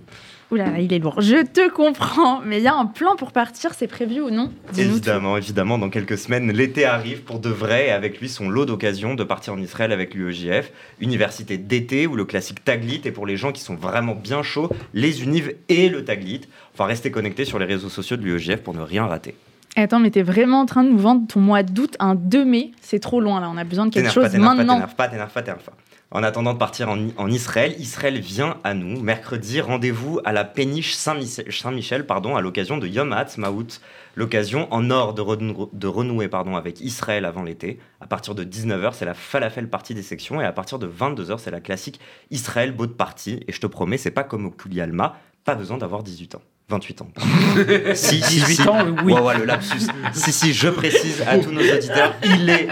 [0.51, 1.21] Là, il est lourd.
[1.21, 4.51] Je te comprends, mais il y a un plan pour partir, c'est prévu ou non?
[4.77, 8.65] Évidemment, évidemment, dans quelques semaines, l'été arrive pour de vrai et avec lui son lot
[8.65, 13.25] d'occasions de partir en Israël avec l'UEJF, université d'été où le classique Taglit et pour
[13.25, 16.41] les gens qui sont vraiment bien chauds, les unives et le Taglit.
[16.73, 19.35] Enfin, restez connectés sur les réseaux sociaux de l'UEJF pour ne rien rater.
[19.77, 22.71] Attends, mais t'es vraiment en train de nous vendre ton mois d'août un 2 mai?
[22.81, 24.73] C'est trop loin là, on a besoin de quelque pas, chose t'énerve pas, maintenant.
[24.73, 25.73] t'énerve pas, t'énerve pas, t'énerve pas.
[26.13, 29.01] En attendant de partir en, Israël, Israël vient à nous.
[29.01, 33.79] Mercredi, rendez-vous à la péniche Saint-Michel, pardon, à l'occasion de Yom Ha'atzmaut.
[34.15, 37.79] L'occasion en or de, renou- de renouer pardon, avec Israël avant l'été.
[38.01, 40.41] À partir de 19h, c'est la falafel partie des sections.
[40.41, 43.39] Et à partir de 22h, c'est la classique Israël boat party.
[43.47, 46.41] Et je te promets, c'est pas comme au Kulialma, pas besoin d'avoir 18 ans.
[46.71, 47.07] 28 ans.
[47.13, 47.29] pardon.
[47.93, 48.67] si, si, 18 si.
[48.67, 49.13] ans, oui.
[49.13, 49.87] Ouais, ouais, le lapsus.
[50.13, 52.67] si, si, je précise à tous nos auditeurs, il est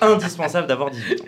[0.00, 1.24] indispensable d'avoir 18 ans.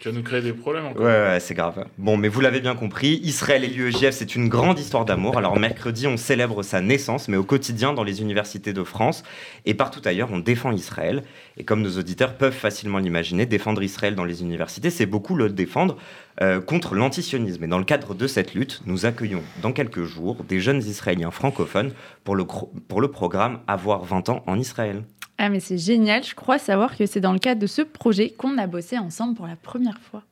[0.00, 1.04] Tu vas nous créer des problèmes encore.
[1.04, 1.84] Ouais, ouais, c'est grave.
[1.98, 5.38] Bon, mais vous l'avez bien compris, Israël et l'UEJF, c'est une grande histoire d'amour.
[5.38, 9.22] Alors, mercredi, on célèbre sa naissance, mais au quotidien, dans les universités de France
[9.66, 11.22] et partout ailleurs, on défend Israël.
[11.56, 15.48] Et comme nos auditeurs peuvent facilement l'imaginer, défendre Israël dans les universités, c'est beaucoup le
[15.48, 15.96] défendre
[16.40, 17.64] euh, contre l'antisionisme.
[17.64, 21.30] Et dans le cadre de cette lutte, nous accueillons dans quelques jours des jeunes Israéliens
[21.30, 21.92] francophones
[22.24, 25.02] pour le, pour le programme Avoir 20 ans en Israël.
[25.38, 28.30] Ah, mais c'est génial, je crois savoir que c'est dans le cadre de ce projet
[28.30, 30.22] qu'on a bossé ensemble pour la première fois.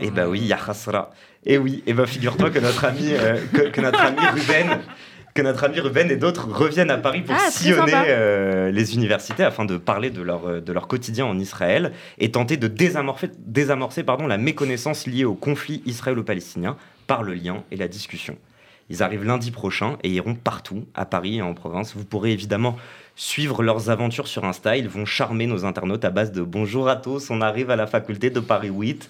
[0.00, 1.10] Eh bah oui, Yahasra.
[1.44, 4.80] Et oui, et bah figure-toi que notre ami, euh, que, que notre ami Ruben,
[5.34, 9.44] que notre ami Ruben et d'autres reviennent à Paris pour Ah, sillonner euh, les universités
[9.44, 13.30] afin de parler de leur, euh, de leur quotidien en Israël et tenter de désamorcer,
[13.38, 18.36] désamorcer pardon, la méconnaissance liée au conflit israélo-palestinien par le lien et la discussion.
[18.90, 21.94] Ils arrivent lundi prochain et iront partout, à Paris et en province.
[21.94, 22.76] Vous pourrez évidemment
[23.14, 24.76] suivre leurs aventures sur Insta.
[24.76, 27.86] Ils vont charmer nos internautes à base de bonjour à tous, on arrive à la
[27.86, 29.08] faculté de Paris 8.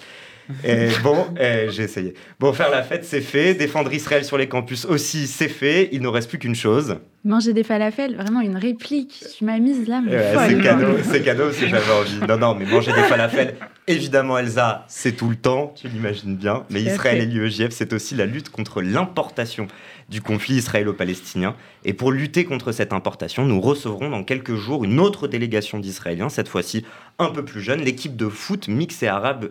[0.65, 2.15] Et bon, eh, j'ai essayé.
[2.39, 3.55] Bon, faire la fête, c'est fait.
[3.55, 5.89] Défendre Israël sur les campus aussi, c'est fait.
[5.93, 6.97] Il ne reste plus qu'une chose.
[7.23, 9.25] Manger des falafels, vraiment une réplique.
[9.37, 12.19] Tu m'as mise là, mais Ouais, c'est cadeau, c'est cadeau si j'avais envie.
[12.27, 16.65] Non, non, mais manger des falafels, évidemment, Elsa, c'est tout le temps, tu l'imagines bien.
[16.71, 19.67] Mais Israël et l'UEJF, c'est aussi la lutte contre l'importation
[20.09, 21.55] du conflit israélo-palestinien.
[21.85, 26.31] Et pour lutter contre cette importation, nous recevrons dans quelques jours une autre délégation d'Israéliens,
[26.31, 26.87] cette fois-ci
[27.19, 29.51] un peu plus jeune, l'équipe de foot mixte et arabe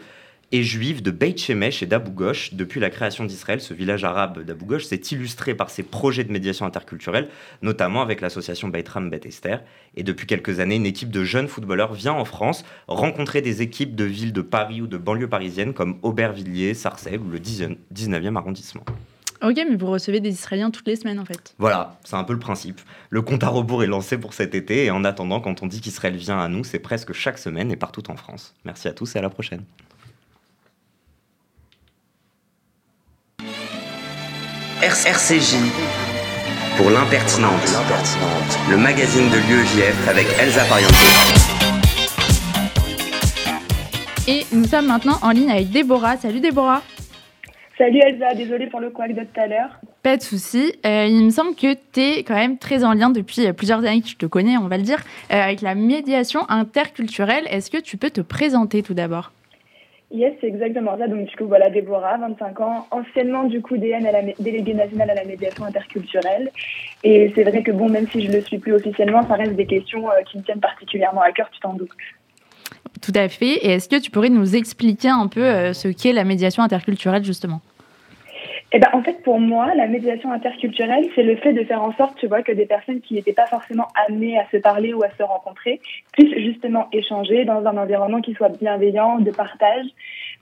[0.52, 2.54] et juive de Beit Shemesh et d'Abu Ghosh.
[2.54, 6.32] Depuis la création d'Israël, ce village arabe d'Abu Ghosh s'est illustré par ses projets de
[6.32, 7.30] médiation interculturelle,
[7.62, 9.64] notamment avec l'association Beit Ram Bet Esther.
[9.96, 13.96] Et depuis quelques années, une équipe de jeunes footballeurs vient en France rencontrer des équipes
[13.96, 18.84] de villes de Paris ou de banlieues parisiennes comme Aubervilliers, Sarcelles ou le 19e arrondissement.
[19.42, 21.56] Ok, mais vous recevez des Israéliens toutes les semaines en fait.
[21.60, 22.82] Voilà, c'est un peu le principe.
[23.10, 25.80] Le compte à rebours est lancé pour cet été et en attendant, quand on dit
[25.80, 28.54] qu'Israël vient à nous, c'est presque chaque semaine et partout en France.
[28.66, 29.64] Merci à tous et à la prochaine.
[34.82, 35.58] RCJ
[36.78, 37.52] pour l'impertinente,
[38.70, 40.94] le magazine de l'UEJF avec Elsa Pariente.
[44.26, 46.16] Et nous sommes maintenant en ligne avec Déborah.
[46.16, 46.82] Salut Déborah.
[47.78, 49.82] Salut Elsa, désolée pour le couac de tout à l'heure.
[50.02, 50.72] Pas de souci.
[50.86, 53.80] Euh, il me semble que tu es quand même très en lien depuis euh, plusieurs
[53.80, 57.46] années que je te connais, on va le dire, euh, avec la médiation interculturelle.
[57.50, 59.34] Est-ce que tu peux te présenter tout d'abord?
[60.12, 61.08] Yes, c'est exactement ça.
[61.08, 65.12] Donc, du coup, voilà, Déborah, 25 ans, anciennement, du coup, DN à la déléguée nationale
[65.12, 66.50] à la médiation interculturelle.
[67.04, 69.68] Et c'est vrai que, bon, même si je le suis plus officiellement, ça reste des
[69.68, 71.92] questions euh, qui me tiennent particulièrement à cœur, tu t'en doutes.
[73.02, 73.58] Tout à fait.
[73.66, 77.24] Et est-ce que tu pourrais nous expliquer un peu euh, ce qu'est la médiation interculturelle
[77.24, 77.62] justement?
[78.72, 81.92] Eh ben, en fait, pour moi, la médiation interculturelle, c'est le fait de faire en
[81.94, 85.02] sorte, tu vois, que des personnes qui n'étaient pas forcément amenées à se parler ou
[85.02, 85.82] à se rencontrer
[86.14, 89.88] puissent justement échanger dans un environnement qui soit bienveillant, de partage,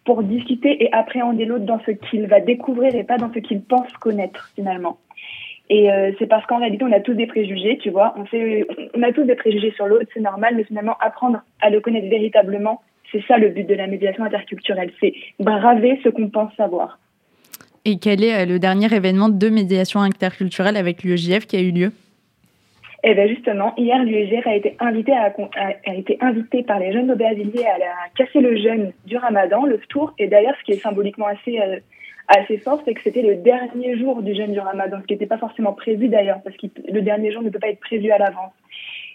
[0.03, 3.61] pour discuter et appréhender l'autre dans ce qu'il va découvrir et pas dans ce qu'il
[3.61, 4.97] pense connaître finalement.
[5.69, 8.13] Et euh, c'est parce qu'en réalité, on a tous des préjugés, tu vois.
[8.17, 11.69] On, sait, on a tous des préjugés sur l'autre, c'est normal, mais finalement, apprendre à
[11.69, 16.29] le connaître véritablement, c'est ça le but de la médiation interculturelle, c'est braver ce qu'on
[16.29, 16.99] pense savoir.
[17.89, 21.71] Et quel est euh, le dernier événement de médiation interculturelle avec l'UEJF qui a eu
[21.71, 21.93] lieu?
[23.06, 25.32] Eh bien justement, hier, l'UEGF a été invité a,
[25.95, 30.13] été invité par les jeunes d'Aubervilliers à, à casser le jeûne du Ramadan, le tour.
[30.19, 31.80] Et d'ailleurs, ce qui est symboliquement assez euh,
[32.28, 35.26] assez fort, c'est que c'était le dernier jour du jeûne du Ramadan, ce qui n'était
[35.26, 38.17] pas forcément prévu d'ailleurs, parce que le dernier jour ne peut pas être prévu à
[38.17, 38.52] l'avance.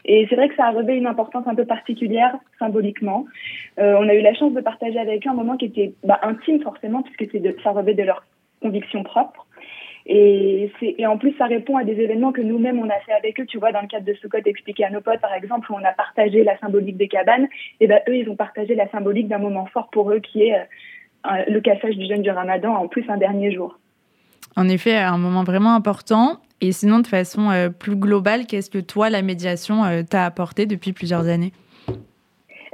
[0.06, 3.26] Et c'est vrai que ça a revêt une importance un peu particulière symboliquement.
[3.78, 6.18] Euh, on a eu la chance de partager avec eux un moment qui était bah,
[6.22, 8.24] intime forcément, puisque de, ça revêt de leurs
[8.62, 9.46] convictions propres.
[10.06, 13.12] Et, c'est- et en plus, ça répond à des événements que nous-mêmes, on a fait
[13.12, 13.46] avec eux.
[13.46, 15.74] Tu vois, dans le cadre de ce code expliqué à nos potes, par exemple, où
[15.76, 17.46] on a partagé la symbolique des cabanes,
[17.80, 20.56] et ben eux, ils ont partagé la symbolique d'un moment fort pour eux, qui est
[20.56, 23.78] euh, le cassage du jeûne du ramadan, en plus un dernier jour.
[24.56, 26.40] En effet, un moment vraiment important.
[26.60, 30.66] Et sinon, de façon euh, plus globale, qu'est-ce que toi, la médiation, euh, t'a apporté
[30.66, 31.52] depuis plusieurs années?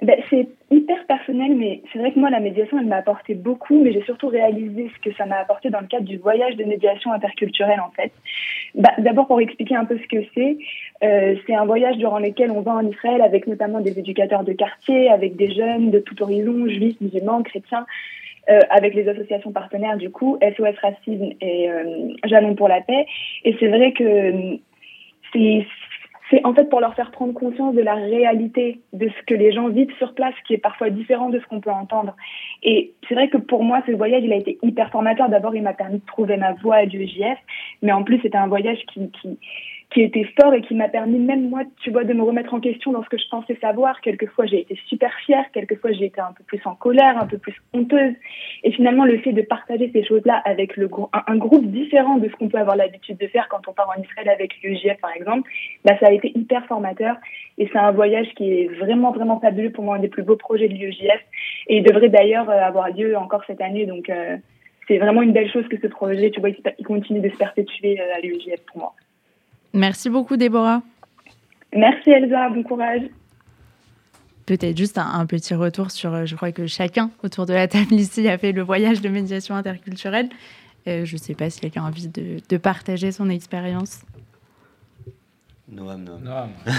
[0.03, 0.49] Ben, c'est
[1.09, 4.29] personnel, mais c'est vrai que moi, la médiation, elle m'a apporté beaucoup, mais j'ai surtout
[4.29, 7.91] réalisé ce que ça m'a apporté dans le cadre du voyage de médiation interculturelle, en
[7.91, 8.13] fait.
[8.75, 10.59] Bah, D'abord, pour expliquer un peu ce que c'est,
[11.03, 14.53] euh, c'est un voyage durant lequel on va en Israël avec notamment des éducateurs de
[14.53, 17.87] quartier, avec des jeunes de tout horizon, juifs, musulmans, chrétiens,
[18.51, 23.07] euh, avec les associations partenaires, du coup, SOS Racisme et euh, Jalons pour la paix.
[23.45, 24.57] Et c'est vrai que euh,
[25.33, 25.67] c'est
[26.31, 29.53] c'est en fait pour leur faire prendre conscience de la réalité de ce que les
[29.53, 32.15] gens vivent sur place, qui est parfois différent de ce qu'on peut entendre.
[32.63, 35.29] Et c'est vrai que pour moi, ce voyage, il a été hyper formateur.
[35.29, 37.39] D'abord, il m'a permis de trouver ma voie à l'UEJF,
[37.83, 39.39] mais en plus, c'était un voyage qui, qui,
[39.91, 42.61] qui était fort et qui m'a permis, même moi, tu vois, de me remettre en
[42.61, 44.01] question dans ce que je pensais savoir.
[44.03, 47.39] Quelquefois, j'ai été super fière, quelquefois, j'ai été un peu plus en colère, un peu
[47.39, 48.15] plus honteuse.
[48.65, 52.29] Et finalement, le fait de partager ces choses-là avec le, un, un groupe différent de
[52.29, 55.13] ce qu'on peut avoir l'habitude de faire quand on part en Israël avec l'UEJF, par
[55.17, 55.51] exemple,
[55.85, 57.17] bah, ça a été hyper formateur.
[57.57, 60.37] Et c'est un voyage qui est vraiment, vraiment fabuleux pour moi, un des plus beaux
[60.37, 61.23] projets de l'UEJF.
[61.69, 63.87] Et il devrait d'ailleurs euh, avoir lieu encore cette année.
[63.87, 64.37] Donc, euh,
[64.87, 68.01] c'est vraiment une belle chose que ce projet, tu vois, il, continue de se perpétuer
[68.01, 68.95] euh, à l'UEJF pour moi.
[69.79, 70.83] Merci beaucoup, Déborah.
[71.73, 73.03] Merci Elsa, bon courage.
[74.45, 77.69] Peut-être juste un, un petit retour sur, euh, je crois que chacun autour de la
[77.69, 80.29] table ici a fait le voyage de médiation interculturelle.
[80.89, 84.03] Euh, je ne sais pas si quelqu'un a envie de, de partager son expérience.
[85.71, 86.23] Noam, Noam.
[86.25, 86.49] Non,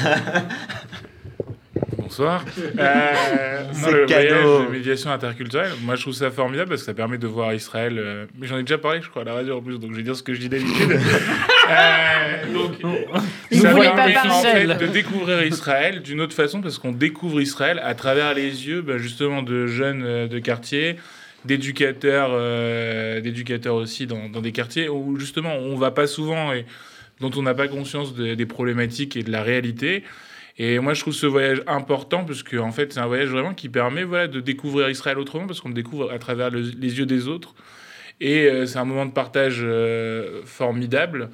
[2.10, 2.44] Bonsoir.
[2.80, 4.36] Euh, C'est le cadeau.
[4.42, 7.54] voyage de médiation interculturelle, moi je trouve ça formidable parce que ça permet de voir
[7.54, 7.98] Israël.
[8.00, 9.98] euh, mais j'en ai déjà parlé, je crois, à la radio en plus, donc je
[9.98, 11.00] vais dire ce que je dis d'habitude.
[11.72, 12.72] Euh, donc,
[13.52, 17.40] Il ça pas permet en fait de découvrir Israël d'une autre façon parce qu'on découvre
[17.42, 20.96] Israël à travers les yeux bah, justement de jeunes euh, de quartier
[21.46, 26.66] d'éducateurs euh, d'éducateurs aussi dans, dans des quartiers où justement on va pas souvent et
[27.20, 30.04] dont on n'a pas conscience de- des problématiques et de la réalité
[30.60, 33.54] et moi, je trouve ce voyage important parce que en fait, c'est un voyage vraiment
[33.54, 37.00] qui permet voilà, de découvrir Israël autrement parce qu'on le découvre à travers le- les
[37.00, 37.56] yeux des autres.
[38.22, 41.30] Et euh, c'est un moment de partage euh, formidable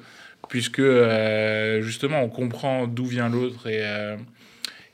[0.48, 3.66] puisque euh, justement, on comprend d'où vient l'autre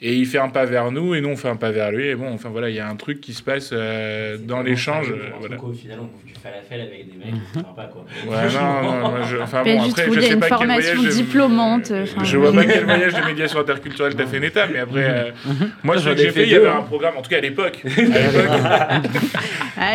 [0.04, 2.08] et il fait un pas vers nous et nous, on fait un pas vers lui.
[2.08, 5.10] Et bon, enfin voilà, il y a un truc qui se passe euh, dans l'échange.
[5.10, 5.56] euh, voilà.
[5.62, 8.04] Au final, on bouffe du falafel avec des mecs, c'est sympa quoi.
[8.26, 11.92] Ouais, non, non, moi, je, enfin bon, après, je sais pas quel voyage diplômante,
[12.24, 15.30] Je vois pas quel voyage de médiation interculturelle t'as fait Neta, mais après, euh,
[15.84, 16.82] moi, J'en ce que ai j'ai fait il y avait deux, un hein.
[16.82, 17.82] programme, en tout cas à l'époque.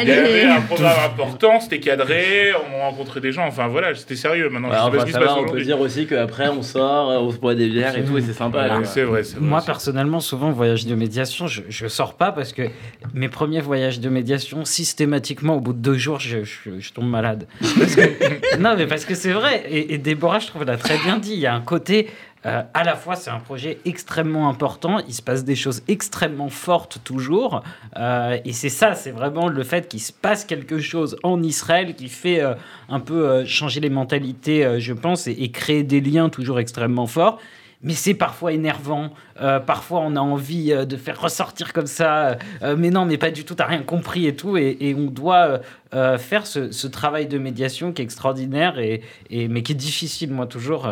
[0.03, 4.15] Il y avait un programme important, c'était cadré, on rencontrait des gens, enfin voilà, c'était
[4.15, 4.49] sérieux.
[4.49, 6.47] Maintenant, je sais pas enfin, ce qui se passe va, on peut dire aussi qu'après
[6.49, 8.67] on sort, on se boit des bières et tout, et c'est sympa.
[8.83, 9.47] C'est vrai, c'est vrai.
[9.47, 9.67] Moi, c'est-
[9.97, 12.69] personnellement, souvent, voyage de médiation, je, je sors pas parce que
[13.15, 17.47] mes premiers voyages de médiation, systématiquement, au bout de deux jours, je, tombe malade.
[18.59, 19.63] Non, mais parce que c'est vrai.
[19.69, 21.33] Et, Déborah, je trouve, l'a très bien dit.
[21.33, 22.09] Il y a un côté.
[22.45, 24.99] euh, à la fois, c'est un projet extrêmement important.
[25.07, 27.63] Il se passe des choses extrêmement fortes toujours.
[27.97, 31.95] Euh, et c'est ça, c'est vraiment le fait qu'il se passe quelque chose en Israël
[31.95, 32.53] qui fait euh,
[32.89, 37.39] un peu changer les mentalités, je pense, et créer des liens toujours extrêmement forts.
[37.81, 39.11] Mais c'est parfois énervant.
[39.39, 42.37] euh, parfois, on a envie euh, de faire ressortir comme ça.
[42.63, 43.55] euh, mais non, mais pas du tout.
[43.55, 44.57] T'as rien compris et tout.
[44.57, 45.61] Et, on doit
[45.91, 50.91] faire ce, travail de médiation qui est extraordinaire et, mais qui est difficile, moi toujours.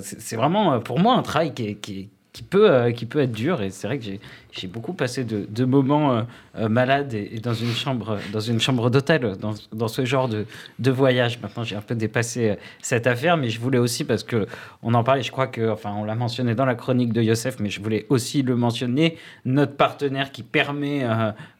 [0.00, 3.32] c'est vraiment pour moi un travail qui qui est- qui peut, euh, qui peut être
[3.32, 3.62] dur.
[3.62, 4.20] Et c'est vrai que j'ai-
[4.68, 6.22] beaucoup passé de, moments euh,
[6.58, 10.44] euh, malades et, dans une chambre, dans une chambre d'hôtel, dans, dans ce genre de,
[10.78, 11.38] de voyage.
[11.40, 14.46] Maintenant, j'ai un peu dépassé cette affaire, mais je voulais aussi, parce que
[14.82, 17.58] on en parlait, je crois que, enfin, on l'a mentionné dans la chronique de Youssef,
[17.60, 21.06] mais je voulais aussi le mentionner, notre partenaire qui permet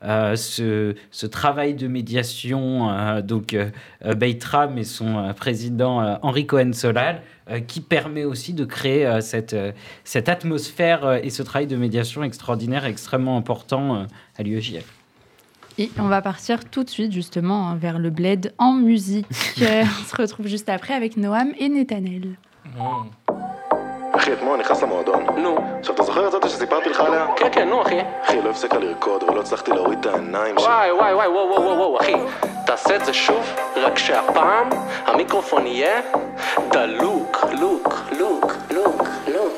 [0.02, 3.54] ce, ce travail de médiation, donc
[4.16, 7.22] Beitram et son président Henri Cohen-Solal,
[7.66, 9.72] qui permet aussi de créer euh, cette, euh,
[10.04, 14.04] cette atmosphère euh, et ce travail de médiation extraordinaire, extrêmement important euh,
[14.36, 14.84] à l'UEJF.
[15.78, 19.26] Et on va partir tout de suite justement hein, vers le bled en musique.
[19.62, 22.36] Euh, on se retrouve juste après avec Noam et Netanel.
[22.78, 23.04] Oh.
[24.16, 25.26] אחי, אתמול נכנס למועדון.
[25.36, 25.58] נו.
[25.78, 27.26] עכשיו, אתה זוכר את זאת שסיפרתי לך עליה?
[27.36, 28.00] כן, כן, נו, אחי.
[28.24, 30.68] אחי, לא הפסיקה לרקוד ולא הצלחתי להוריד את העיניים שלי.
[30.68, 32.14] וואי, וואי, וואי, וואו, וואו, וואו, אחי.
[32.66, 34.68] תעשה את זה שוב, רק שהפעם
[35.04, 36.00] המיקרופון יהיה
[36.70, 39.55] דלוק, לוק, לוק, לוק, לוק, לוק.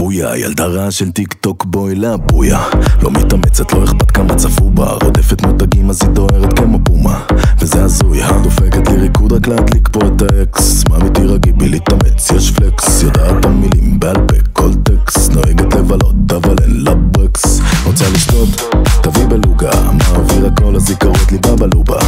[0.00, 2.64] פויה, ילדה רעה של טיק טוק בואי לאבויה
[3.02, 7.20] לא מתאמצת, לא אכפת כמה צפו בה רודפת מותגים אז היא דוהרת כמו בומה.
[7.58, 10.84] וזה הזוי, דופקת לי ריקוד רק להדליק פה את האקס.
[10.88, 13.02] מאמי תירגעי בי להתאמץ, יש פלקס.
[13.02, 15.32] יודעת המילים בעל פה, כל טקסט.
[15.32, 17.60] נוהגת לבלות, אבל אין לה ברקס.
[17.84, 19.70] רוצה לשתות, תביא בלוגה.
[19.92, 21.98] מעביר הכל אז היא קוראת לי בבלובה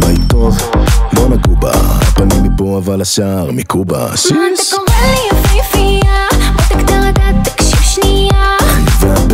[0.00, 0.58] בית טוב,
[1.12, 1.54] לא נגוע
[3.04, 4.06] השער מקובה.
[4.10, 5.53] מה שיס אתה קורא לי יפהפייה?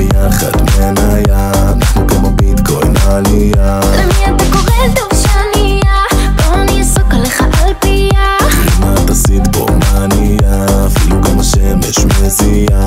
[0.01, 1.53] ביחד מניה.
[1.73, 3.81] אנחנו כמו ביטקוין עלייה.
[3.99, 4.95] למי אתה קורא?
[4.97, 6.03] טוב שנייה?
[6.37, 12.80] בוא אני אסוק עליך על פייה תראי מה פה מניה אפילו גם השמש מזיעה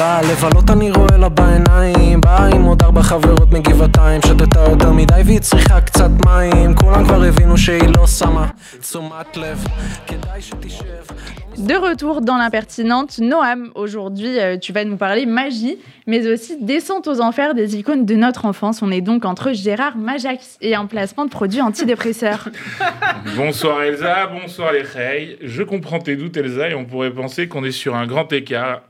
[0.00, 5.22] באה לבלות אני רואה לה בעיניים באה עם עוד ארבע חברות מגבעתיים שתתה יותר מדי
[5.24, 8.46] והיא צריכה קצת מים כולם כבר הבינו שהיא לא שמה
[8.80, 9.64] תשומת לב
[10.06, 11.14] כדאי שתשב
[11.58, 17.08] De retour dans l'impertinente, Noam, aujourd'hui euh, tu vas nous parler magie, mais aussi descente
[17.08, 18.82] aux enfers des icônes de notre enfance.
[18.82, 22.50] On est donc entre Gérard Majax et un placement de produits antidépresseurs.
[23.38, 25.38] Bonsoir Elsa, bonsoir les Rey.
[25.40, 28.82] Je comprends tes doutes Elsa et on pourrait penser qu'on est sur un grand écart,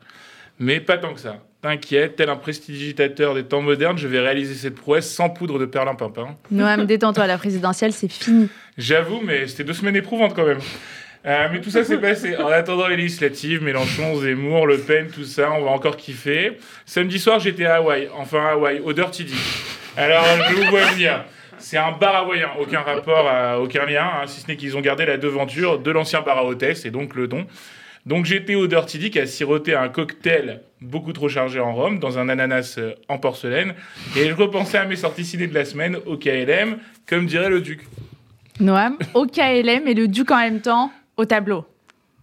[0.62, 1.40] mais pas tant que ça.
[1.62, 5.66] T'inquiète, tel un prestidigitateur des temps modernes, je vais réaliser cette prouesse sans poudre de
[5.66, 6.38] perlimpinpin.
[6.52, 8.48] Noam, détends-toi, la présidentielle c'est fini.
[8.78, 10.60] J'avoue, mais c'était deux semaines éprouvantes quand même.
[11.26, 15.24] Euh, mais tout ça s'est passé en attendant les législatives, Mélenchon, Zemmour, Le Pen, tout
[15.24, 16.58] ça, on va encore kiffer.
[16.86, 19.38] Samedi soir, j'étais à Hawaï, enfin à Hawaï, au Dirty Dick.
[19.98, 21.26] Alors, je vous vois venir.
[21.60, 24.82] C'est un bar hawaïen, aucun rapport, à, aucun lien, hein, si ce n'est qu'ils ont
[24.82, 27.46] gardé la devanture de l'ancien bar à hôtesse, et donc le don.
[28.06, 32.18] Donc j'étais au Dirty Dick à siroter un cocktail beaucoup trop chargé en rhum dans
[32.18, 33.76] un ananas euh, en porcelaine,
[34.18, 36.78] et je repensais à mes sorties ciné de la semaine au KLM,
[37.08, 37.82] comme dirait le duc.
[38.60, 41.66] Noam, au KLM et le duc en même temps, au tableau.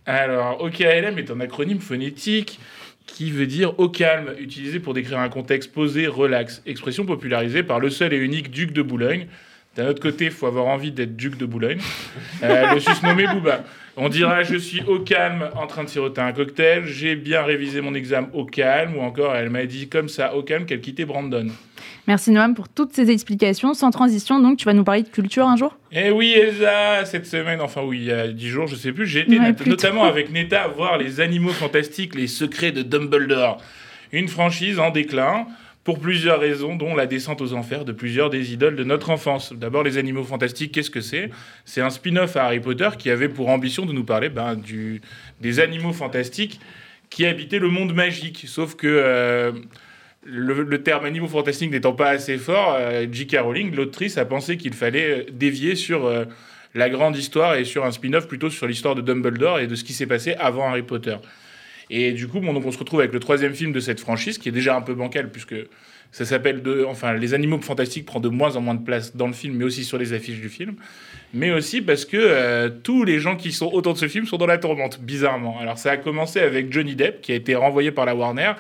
[0.07, 2.59] Alors, OKLM est un acronyme phonétique
[3.07, 7.79] qui veut dire au calme, utilisé pour décrire un contexte posé, relax, expression popularisée par
[7.79, 9.27] le seul et unique duc de Boulogne.
[9.79, 11.79] D'un autre côté, il faut avoir envie d'être duc de Boulogne.
[12.43, 13.63] Euh, le susnommé Booba.
[13.97, 17.81] On dira je suis au calme en train de siroter un cocktail, j'ai bien révisé
[17.81, 21.05] mon examen au calme, ou encore elle m'a dit comme ça au calme qu'elle quittait
[21.05, 21.47] Brandon.
[22.09, 23.73] Merci Noam pour toutes ces explications.
[23.73, 25.77] Sans transition, donc tu vas nous parler de culture un jour?
[25.93, 29.07] Eh oui, Elsa, cette semaine, enfin oui, il y a dix jours, je sais plus,
[29.07, 33.59] j'ai été Ouais, notamment avec Neta voir les animaux fantastiques, les secrets de Dumbledore.
[34.11, 35.47] Une franchise en déclin
[35.89, 39.55] pour plusieurs raisons, dont la descente aux enfers de plusieurs des idoles de notre enfance.
[39.55, 41.31] D'abord, les animaux fantastiques, qu'est-ce que c'est?
[41.65, 44.61] C'est un spin-off à Harry Potter qui avait pour ambition de nous parler ben,
[45.41, 46.61] des animaux fantastiques
[47.09, 48.45] qui habitaient le monde magique.
[48.49, 49.53] Sauf que euh,
[50.25, 53.39] le, terme animaux fantastiques n'étant pas assez fort, euh, J.K.
[53.41, 56.13] Rowling, l'autrice, a pensé qu'il fallait euh, dévier sur
[56.75, 59.85] la grande histoire et sur un spin-off plutôt sur l'histoire de Dumbledore et de ce
[59.85, 61.17] qui s'est passé avant Harry Potter.
[61.91, 64.39] Et du coup, bon, donc on se retrouve avec le troisième film de cette franchise,
[64.39, 65.55] qui est déjà un peu bancal, puisque
[66.13, 69.27] ça s'appelle de, enfin, les animaux fantastiques prend de moins en moins de place dans
[69.27, 70.75] le film, mais aussi sur les affiches du film,
[71.35, 74.39] mais aussi parce que euh, tous les gens qui sont autour de ce film sont
[74.39, 75.59] dans la tourmente, bizarrement.
[75.61, 78.53] Alors ça a commencé avec Johnny Depp, qui a été renvoyé par la Warner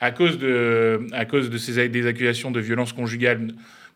[0.00, 3.48] à cause de, à cause de ces, des accusations de violence conjugale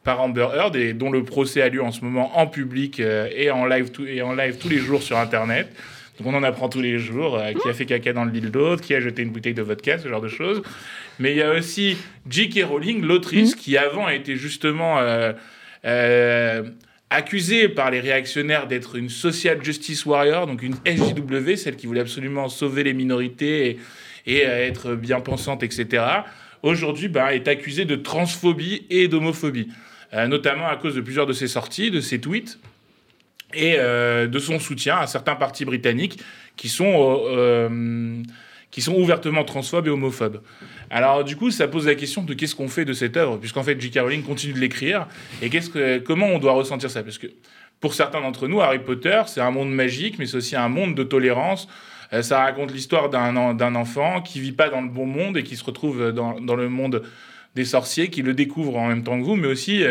[0.03, 3.29] par Amber Heard et dont le procès a lieu en ce moment en public euh,
[3.35, 5.69] et, en live tout- et en live tous les jours sur Internet.
[6.19, 8.41] Donc on en apprend tous les jours, euh, qui a fait caca dans le lit
[8.41, 10.63] de l'autre, qui a jeté une bouteille de vodka, ce genre de choses.
[11.19, 11.97] Mais il y a aussi
[12.29, 12.65] J.K.
[12.65, 15.33] Rowling, l'autrice, qui avant a été justement euh,
[15.85, 16.63] euh,
[17.11, 22.01] accusée par les réactionnaires d'être une social justice warrior, donc une SJW, celle qui voulait
[22.01, 23.79] absolument sauver les minorités
[24.27, 26.03] et, et, être bien pensante, etc.
[26.63, 29.69] Aujourd'hui, ben, est accusée de transphobie et d'homophobie,
[30.13, 32.59] notamment à cause de plusieurs de ses sorties, de ses tweets
[33.55, 36.19] et euh, de son soutien à certains partis britanniques
[36.57, 38.23] qui sont, euh, euh,
[38.71, 40.41] qui sont ouvertement transphobes et homophobes.
[40.91, 43.63] Alors du coup, ça pose la question de qu'est-ce qu'on fait de cette œuvre, puisqu'en
[43.63, 44.01] fait J.K.
[44.01, 45.07] Rowling continue de l'écrire,
[45.43, 47.03] et que, comment on doit ressentir ça?
[47.03, 47.29] Parce que
[47.81, 50.95] pour certains d'entre nous, Harry Potter, c'est un monde magique, mais c'est aussi un monde
[50.95, 51.69] de tolérance.
[52.23, 55.43] Ça raconte l'histoire d'un en- d'un enfant qui vit pas dans le bon monde et
[55.43, 57.03] qui se retrouve dans, dans le monde
[57.57, 59.83] des sorciers, qui le découvrent en même temps que vous, mais aussi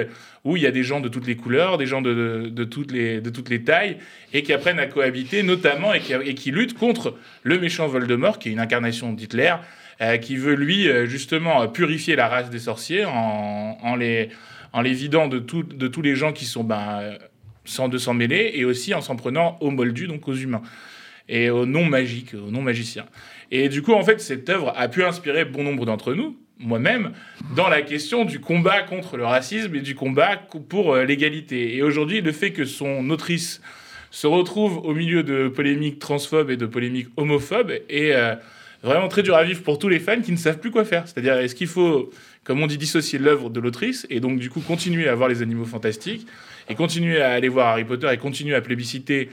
[0.46, 2.92] où il y a des gens de toutes les couleurs, des gens de, de- toutes,
[2.92, 3.98] les, de toutes les tailles,
[4.32, 8.38] et qui apprennent à cohabiter, notamment, et qui, et qui luttent contre le méchant Voldemort,
[8.40, 9.56] qui est une incarnation d'Hitler,
[10.02, 14.30] euh, qui veut, lui, euh, justement, purifier la race des sorciers en, en les,
[14.72, 17.18] en les vidant de, tout- de tous les gens qui sont ben,
[17.64, 20.62] sans de s'en mêler, et aussi en s'en prenant aux moldus, donc aux humains,
[21.28, 23.08] et aux non-magiques, aux non-magiciens.
[23.50, 27.12] Et du coup, en fait, cette œuvre a pu inspirer bon nombre d'entre nous, moi-même,
[27.56, 31.76] dans la question du combat contre le racisme et du combat co- pour euh, l'égalité.
[31.76, 33.62] Et aujourd'hui, le fait que son autrice
[34.12, 38.36] se retrouve au milieu de polémiques transphobes et de polémiques homophobes est euh,
[38.84, 41.08] vraiment très dur à vivre pour tous les fans qui ne savent plus quoi faire.
[41.08, 42.10] C'est-à-dire, est-ce qu'il faut,
[42.46, 45.42] comme on dit, dissocier l'œuvre de l'autrice et donc du coup continuer à voir les
[45.42, 46.26] animaux fantastiques
[46.70, 49.30] et continuer à aller voir Harry Potter et continuer à plébisciter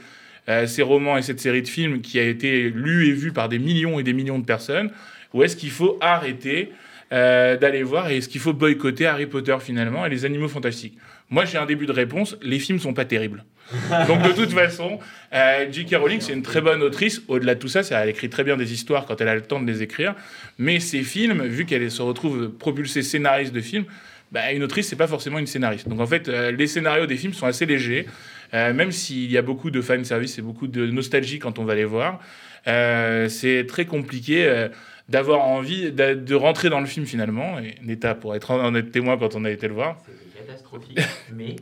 [0.49, 3.47] euh, ces romans et cette série de films qui a été lue et vue par
[3.47, 4.91] des millions et des millions de personnes?
[5.33, 6.73] Ou est-ce qu'il faut arrêter
[7.13, 10.97] euh, d'aller voir et est-ce qu'il faut boycotter Harry Potter finalement et les animaux fantastiques
[11.29, 13.45] Moi j'ai un début de réponse, les films sont pas terribles.
[14.07, 14.97] Donc de toute façon,
[15.31, 15.95] euh, J.K.
[15.95, 17.21] Rowling, c'est une très bonne autrice.
[17.27, 19.61] Au-delà de tout ça, elle écrit très bien des histoires quand elle a le temps
[19.61, 20.15] de les écrire.
[20.57, 23.85] Mais ses films, vu qu'elle se retrouve propulsée scénariste de films,
[24.31, 25.87] bah, une autrice, c'est pas forcément une scénariste.
[25.87, 28.07] Donc en fait, euh, les scénarios des films sont assez légers,
[28.51, 31.75] même s'il y a beaucoup de fan service et beaucoup de nostalgie quand on va
[31.75, 32.19] les voir.
[32.65, 34.67] C'est très compliqué
[35.09, 37.59] d'avoir envie de, de rentrer dans le film finalement.
[37.59, 39.97] Et Neta, pour être en être témoin quand on a été le voir.
[40.35, 40.99] catastrophique,
[41.33, 41.55] mais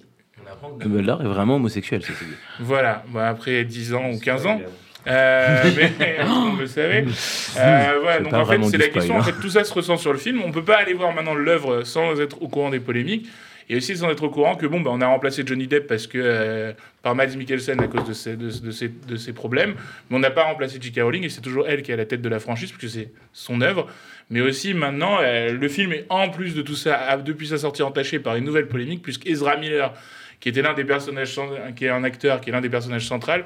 [0.43, 2.31] on apprend que Dumbledore est vraiment homosexuel, ceci dit.
[2.59, 4.61] Voilà, bah, après 10 ans ou 15 ans.
[5.07, 5.63] Euh,
[5.99, 7.05] mais on le savait.
[7.57, 9.15] Euh, voilà, C'est donc pas en fait, c'est la question.
[9.15, 10.41] En spoil, fait, tout ça se ressent sur le film.
[10.45, 13.27] On peut pas aller voir maintenant l'œuvre sans être au courant des polémiques.
[13.71, 16.05] Et aussi sans être au courant que bon, bah, on a remplacé Johnny Depp parce
[16.05, 19.75] que euh, par Mads Mikkelsen à cause de ses, de, ses, de ses problèmes,
[20.09, 20.99] mais on n'a pas remplacé J.K.
[20.99, 22.89] Rowling et c'est toujours elle qui est à la tête de la franchise parce que
[22.89, 23.87] c'est son œuvre.
[24.29, 27.81] Mais aussi maintenant, euh, le film est en plus de tout ça, depuis sa sortie
[27.81, 29.93] entaché par une nouvelle polémique puisque Ezra Miller,
[30.41, 31.39] qui était l'un des personnages,
[31.77, 33.45] qui est un acteur, qui est l'un des personnages centrales,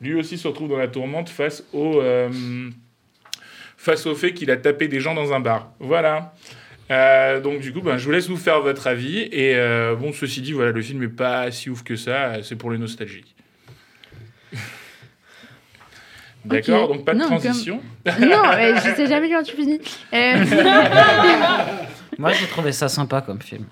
[0.00, 2.30] lui aussi se retrouve dans la tourmente face au euh,
[3.76, 5.70] face au fait qu'il a tapé des gens dans un bar.
[5.80, 6.32] Voilà.
[6.90, 9.20] Euh, donc du coup, ben, je vous laisse vous faire votre avis.
[9.32, 12.42] Et euh, bon, ceci dit, voilà, le film est pas si ouf que ça.
[12.42, 13.34] C'est pour les nostalgiques.
[16.44, 17.80] D'accord, donc pas de Non, comme- transition.
[18.20, 19.80] non, mais je sais jamais quand tu finis.
[20.14, 20.44] Euh,
[22.18, 23.64] Moi, j'ai trouvé ça sympa comme film.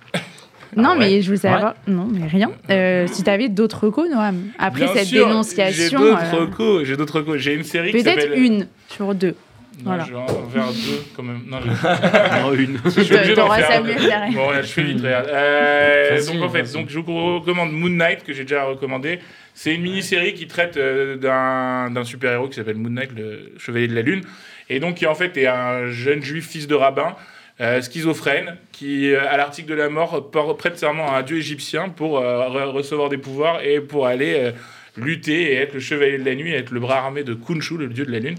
[0.76, 1.52] non, mais je voulais Ouais.
[1.52, 1.74] savoir.
[1.86, 2.50] Non, mais rien.
[2.70, 4.48] Euh, si tu avais d'autres recos, Noam.
[4.58, 5.84] Après Bien cette sûr, dénonciation.
[5.84, 6.84] J'ai d'autres euh, recos.
[6.84, 7.38] J'ai d'autres recos.
[7.38, 9.36] J'ai une série qui Peut-être une sur deux.
[9.79, 10.05] Non, Voilà.
[10.05, 11.43] je vais en faire deux quand même.
[11.47, 11.59] Non,
[12.55, 12.79] une.
[12.85, 13.93] Je suis obligé d'en faire deux.
[14.35, 15.27] Bon, voilà, je fais vite, regarde.
[15.29, 16.75] Euh, Facile, donc, en fait, facile.
[16.81, 19.18] donc, je vous recommande Moon Knight, que j'ai déjà recommandé.
[19.53, 23.95] C'est une mini-série qui traite euh, d'un super-héros qui s'appelle Moon Knight, le chevalier de
[23.95, 24.22] la lune.
[24.70, 27.16] Et donc, qui en fait est un jeune juif, fils de rabbin,
[27.61, 31.89] euh, schizophrène, qui, euh, à l'article de la mort, prête serment à un dieu égyptien
[31.89, 34.51] pour euh, re- recevoir des pouvoirs et pour aller euh,
[34.97, 37.77] lutter et être le chevalier de la nuit, et être le bras armé de Khonshu,
[37.77, 38.37] le dieu de la lune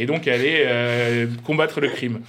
[0.00, 2.20] et donc aller euh, combattre le crime.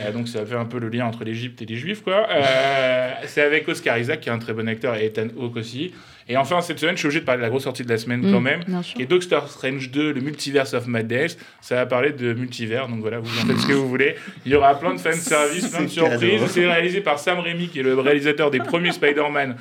[0.00, 2.26] Euh, donc ça fait un peu le lien entre l'Égypte et les Juifs, quoi.
[2.30, 5.92] Euh, c'est avec Oscar Isaac, qui est un très bon acteur, et Ethan Hawke aussi.
[6.28, 7.98] Et enfin, cette semaine, je suis obligé de parler de la grosse sortie de la
[7.98, 8.60] semaine quand Mm, même.
[8.66, 8.98] bien sûr.
[9.00, 13.18] Et Doctor Strange 2, le Multiverse of Madness, ça va parler de multivers, donc voilà,
[13.20, 14.16] vous en faites ce que vous voulez.
[14.46, 16.40] Il y aura plein de fanservice, plein de surprises.
[16.48, 19.54] C'est réalisé par Sam Raimi, qui est le réalisateur des premiers Spider-Man.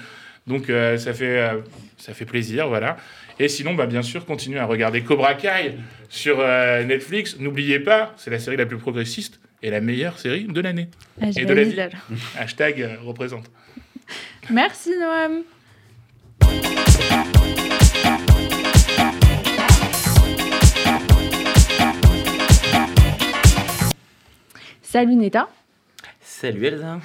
[0.47, 1.61] Donc euh, ça, fait, euh,
[1.97, 2.97] ça fait plaisir, voilà.
[3.39, 5.75] Et sinon, bah, bien sûr, continuez à regarder Cobra Kai
[6.09, 7.39] sur euh, Netflix.
[7.39, 10.89] N'oubliez pas, c'est la série la plus progressiste et la meilleure série de l'année.
[11.21, 11.75] Ah, et de la vie.
[12.37, 13.49] Hashtag euh, représente.
[14.49, 15.43] Merci, Noam.
[24.81, 25.49] Salut Neta.
[26.21, 26.99] Salut Elsa.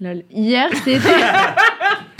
[0.00, 0.22] Lol.
[0.30, 0.98] Hier, c'était.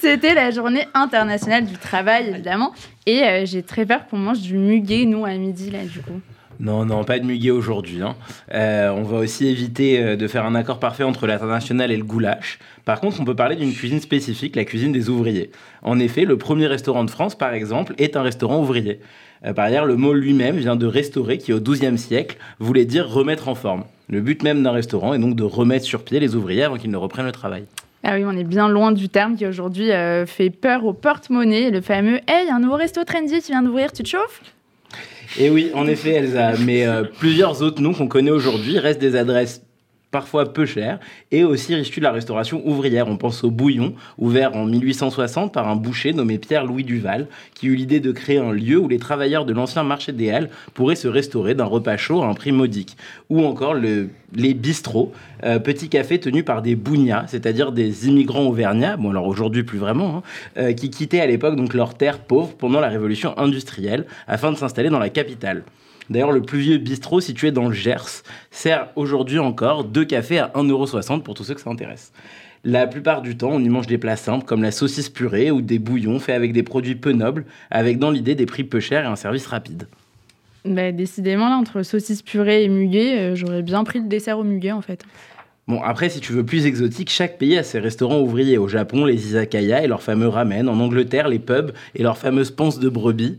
[0.00, 2.72] C'était la journée internationale du travail, évidemment.
[3.06, 6.20] Et euh, j'ai très peur qu'on mange du muguet, nous, à midi, là, du coup.
[6.60, 8.02] Non, non, pas de muguet aujourd'hui.
[8.02, 8.16] hein.
[8.52, 12.04] Euh, on va aussi éviter euh, de faire un accord parfait entre l'international et le
[12.04, 12.58] goulash.
[12.84, 15.50] Par contre, on peut parler d'une cuisine spécifique, la cuisine des ouvriers.
[15.82, 19.00] En effet, le premier restaurant de France, par exemple, est un restaurant ouvrier.
[19.44, 23.08] Euh, par ailleurs, le mot lui-même vient de restaurer, qui au XIIe siècle voulait dire
[23.08, 23.84] remettre en forme.
[24.08, 26.90] Le but même d'un restaurant est donc de remettre sur pied les ouvriers avant qu'ils
[26.90, 27.66] ne reprennent le travail.
[28.04, 31.70] Ah oui, on est bien loin du terme qui aujourd'hui euh, fait peur au porte-monnaie,
[31.70, 34.42] le fameux Hey, un nouveau resto trendy qui vient d'ouvrir, tu te chauffes?
[35.38, 39.16] Et oui, en effet, Elsa, mais euh, plusieurs autres noms qu'on connaît aujourd'hui restent des
[39.16, 39.62] adresses
[40.10, 40.98] parfois peu chères
[41.32, 43.08] et aussi issues de la restauration ouvrière.
[43.08, 47.74] On pense au Bouillon, ouvert en 1860 par un boucher nommé Pierre-Louis Duval, qui eut
[47.76, 51.08] l'idée de créer un lieu où les travailleurs de l'ancien marché des Halles pourraient se
[51.08, 52.96] restaurer d'un repas chaud à un prix modique.
[53.30, 55.12] Ou encore le- les bistrots,
[55.44, 59.78] euh, petits cafés tenus par des bougnats, c'est-à-dire des immigrants auvergnats, bon alors aujourd'hui plus
[59.78, 60.22] vraiment, hein,
[60.58, 64.56] euh, qui quittaient à l'époque donc leur terre pauvre pendant la révolution industrielle afin de
[64.56, 65.64] s'installer dans la capitale.
[66.10, 70.50] D'ailleurs, le plus vieux bistrot situé dans le Gers sert aujourd'hui encore deux cafés à
[70.54, 72.12] 1,60€ pour tous ceux que ça intéresse.
[72.64, 75.60] La plupart du temps, on y mange des plats simples comme la saucisse purée ou
[75.60, 79.04] des bouillons faits avec des produits peu nobles, avec dans l'idée des prix peu chers
[79.04, 79.86] et un service rapide.
[80.64, 84.44] bah, Décidément, là, entre saucisse purée et muguet, euh, j'aurais bien pris le dessert au
[84.44, 85.04] muguet, en fait.
[85.68, 88.58] Bon, après, si tu veux plus exotique, chaque pays a ses restaurants ouvriers.
[88.58, 90.68] Au Japon, les izakaya et leurs fameux ramen.
[90.68, 93.38] En Angleterre, les pubs et leurs fameuses panses de brebis.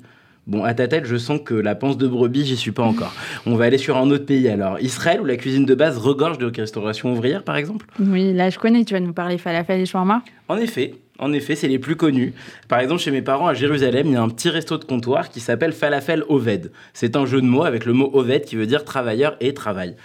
[0.50, 3.14] Bon, à ta tête, je sens que la panse de brebis, j'y suis pas encore.
[3.46, 4.80] On va aller sur un autre pays alors.
[4.80, 7.86] Israël, où la cuisine de base regorge de restauration ouvrière, par exemple?
[8.00, 10.24] Oui, là, je connais, tu vas nous parler falafel et shawarma?
[10.48, 12.34] En effet, en effet, c'est les plus connus.
[12.68, 15.30] Par exemple, chez mes parents à Jérusalem, il y a un petit resto de comptoir
[15.30, 16.72] qui s'appelle Falafel Oved.
[16.94, 19.96] C'est un jeu de mots avec le mot Oved qui veut dire travailleur et travail.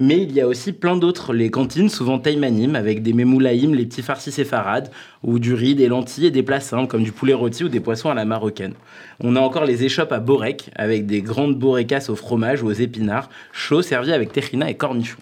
[0.00, 3.84] Mais il y a aussi plein d'autres, les cantines, souvent taïmanim, avec des mémoulaïm, les
[3.84, 4.92] petits farcis séfarades,
[5.24, 8.08] ou du riz, des lentilles et des plats comme du poulet rôti ou des poissons
[8.08, 8.74] à la marocaine.
[9.18, 12.72] On a encore les échoppes à borek, avec des grandes borecas au fromage ou aux
[12.72, 15.18] épinards, chauds servis avec tehina et cornichons.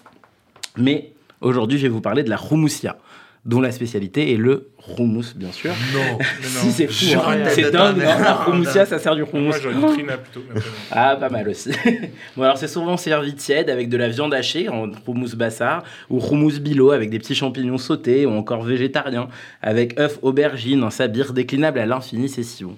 [0.77, 2.99] Mais aujourd'hui, je vais vous parler de la houmousia,
[3.47, 5.71] dont la spécialité est le houmous, bien sûr.
[5.95, 7.45] Non, si, c'est fou, hein.
[7.49, 8.21] c'est dingue, non, mère.
[8.21, 9.47] la houmousia, ça sert du houmous.
[9.47, 10.43] Moi, j'aurais trina plutôt.
[10.91, 11.71] Ah, pas mal aussi.
[12.37, 16.21] bon, alors c'est souvent servi tiède avec de la viande hachée en houmous bassar ou
[16.21, 19.29] houmous bilo avec des petits champignons sautés ou encore végétarien
[19.63, 22.77] avec œufs, aubergines, un sabir déclinable à l'infini, c'est si bon.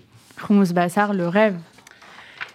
[0.48, 1.56] Hummus Bassar, le rêve.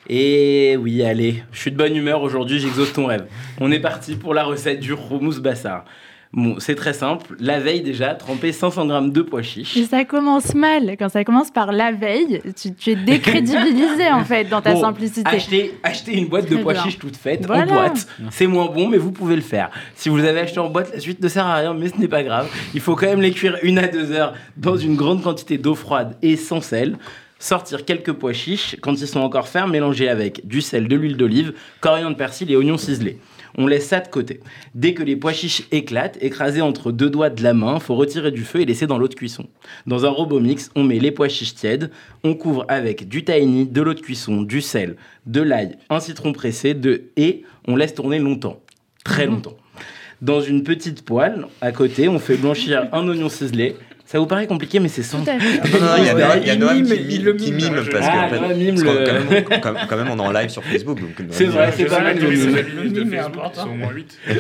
[0.07, 3.26] Et oui, allez, je suis de bonne humeur aujourd'hui, j'exauce ton rêve.
[3.59, 5.86] On est parti pour la recette du houmous bassar.
[6.36, 7.36] Bon, c'est très simple.
[7.40, 9.78] La veille déjà, tremper 500 grammes de pois chiches.
[9.78, 10.96] Et ça commence mal.
[10.98, 14.82] Quand ça commence par la veille, tu, tu es décrédibilisé en fait dans ta Bon,
[14.82, 15.30] simplicité.
[15.30, 17.64] Achetez, achetez une boîte de pois chiches toute faite Voilà.
[17.72, 18.08] en boîte.
[18.32, 19.70] C'est moins bon, mais vous pouvez le faire.
[19.94, 22.08] Si vous avez acheté en boîte, la suite ne sert à rien, mais ce n'est
[22.08, 22.50] pas grave.
[22.74, 25.76] Il faut quand même les cuire une à deux heures dans une grande quantité d'eau
[25.76, 26.98] froide et sans sel.
[27.38, 31.18] Sortir quelques pois chiches quand ils sont encore fermes, mélanger avec du sel, de l'huile
[31.18, 33.20] d'olive, coriandre, persil et oignons ciselés.
[33.58, 34.39] On laisse ça de côté.
[34.74, 38.32] Dès que les pois chiches éclatent, écrasés entre deux doigts de la main, faut retirer
[38.32, 39.47] du feu et laisser dans l'eau de cuisson.
[39.86, 41.91] Dans un robot mix, on met les pois chiches tièdes,
[42.24, 44.95] on couvre avec du tahini, de l'eau de cuisson, du sel,
[45.26, 48.60] de l'ail, un citron pressé, de et on laisse tourner longtemps,
[49.04, 49.58] très longtemps.
[50.22, 53.76] Dans une petite poêle, à côté, on fait blanchir un oignon ciselé.
[54.14, 55.80] Ça vous paraît compliqué, mais c'est à fait.
[55.80, 57.24] Non, non, il y a, Noam- il y a Il Noam mime, qui il mime,
[57.26, 57.74] le qui mime.
[57.91, 60.49] parce Ah, Noam mime parce le- quand, même, on, quand, même, on est en live
[60.49, 60.99] sur Facebook.
[61.32, 62.55] C'est vrai, c'est pas mal que les mime.
[62.55, 63.64] abonnements de Facebook important.
[63.64, 64.20] sont au moins 8.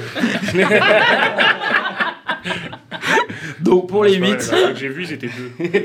[3.61, 5.51] Donc pour les C'est pas vrai, 8, La fois que j'ai vu, c'était deux.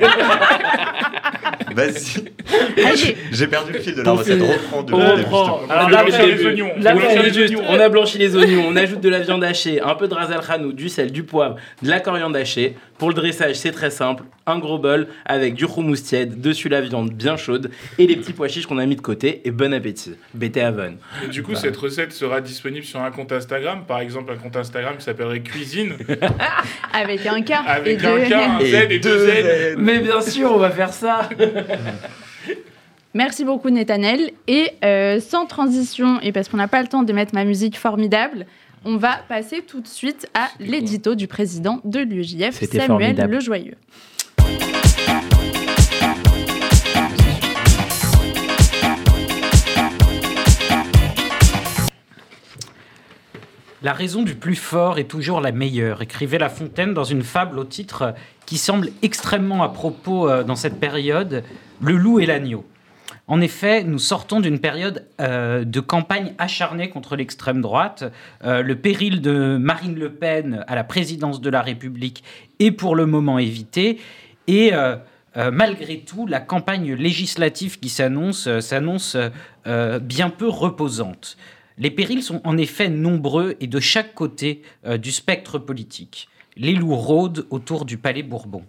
[1.75, 2.25] Vas-y.
[2.85, 4.41] Allez, J'ai perdu le fil de la recette.
[4.41, 5.61] Reprends de reprend.
[5.65, 6.71] On là, blanchit vous les oignons.
[7.69, 10.31] On a blanchi les oignons, on ajoute de la viande hachée, un peu de ras
[10.33, 12.75] al khanou, du sel, du poivre, de la coriandre hachée.
[12.99, 14.25] Pour le dressage, c'est très simple.
[14.45, 18.33] Un gros bol avec du houmous tiède, dessus la viande bien chaude et les petits
[18.33, 19.41] pois chiches qu'on a mis de côté.
[19.45, 20.15] Et bon appétit.
[20.35, 20.97] Bété Avon.
[21.25, 24.57] Et du coup, cette recette sera disponible sur un compte Instagram, par exemple un compte
[24.57, 25.95] Instagram qui s'appellerait Cuisine,
[26.93, 28.61] avec un K et avec deux un K, un.
[28.65, 29.77] Z et deux Z.
[29.79, 31.29] Mais bien sûr, on va faire ça.
[33.15, 34.33] Merci beaucoup, Netanel.
[34.49, 37.79] Et euh, sans transition, et parce qu'on n'a pas le temps de mettre ma musique
[37.79, 38.45] formidable,
[38.89, 43.17] on va passer tout de suite à l'édito du président de l'UJF, Samuel.
[43.29, 43.75] Lejoyeux.
[53.83, 57.59] La raison du plus fort est toujours la meilleure, écrivait La Fontaine dans une fable
[57.59, 58.15] au titre
[58.47, 61.45] qui semble extrêmement à propos euh, dans cette période,
[61.83, 62.65] Le loup et l'agneau.
[63.29, 68.11] En effet, nous sortons d'une période euh, de campagne acharnée contre l'extrême droite.
[68.43, 72.25] Euh, le péril de Marine Le Pen à la présidence de la République
[72.59, 74.01] est pour le moment évité.
[74.47, 74.97] Et euh,
[75.53, 79.17] malgré tout, la campagne législative qui s'annonce s'annonce
[79.67, 81.37] bien peu reposante.
[81.77, 84.63] Les périls sont en effet nombreux et de chaque côté
[84.97, 86.29] du spectre politique.
[86.57, 88.65] Les loups rôdent autour du palais Bourbon.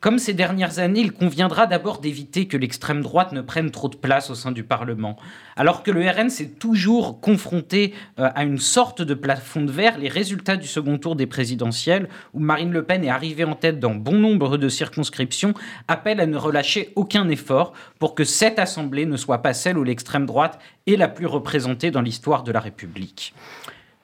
[0.00, 3.96] Comme ces dernières années, il conviendra d'abord d'éviter que l'extrême droite ne prenne trop de
[3.96, 5.16] place au sein du Parlement.
[5.56, 9.98] Alors que le RN s'est toujours confronté euh, à une sorte de plafond de verre,
[9.98, 13.78] les résultats du second tour des présidentielles, où Marine Le Pen est arrivée en tête
[13.78, 15.52] dans bon nombre de circonscriptions,
[15.86, 19.84] appellent à ne relâcher aucun effort pour que cette assemblée ne soit pas celle où
[19.84, 23.34] l'extrême droite est la plus représentée dans l'histoire de la République.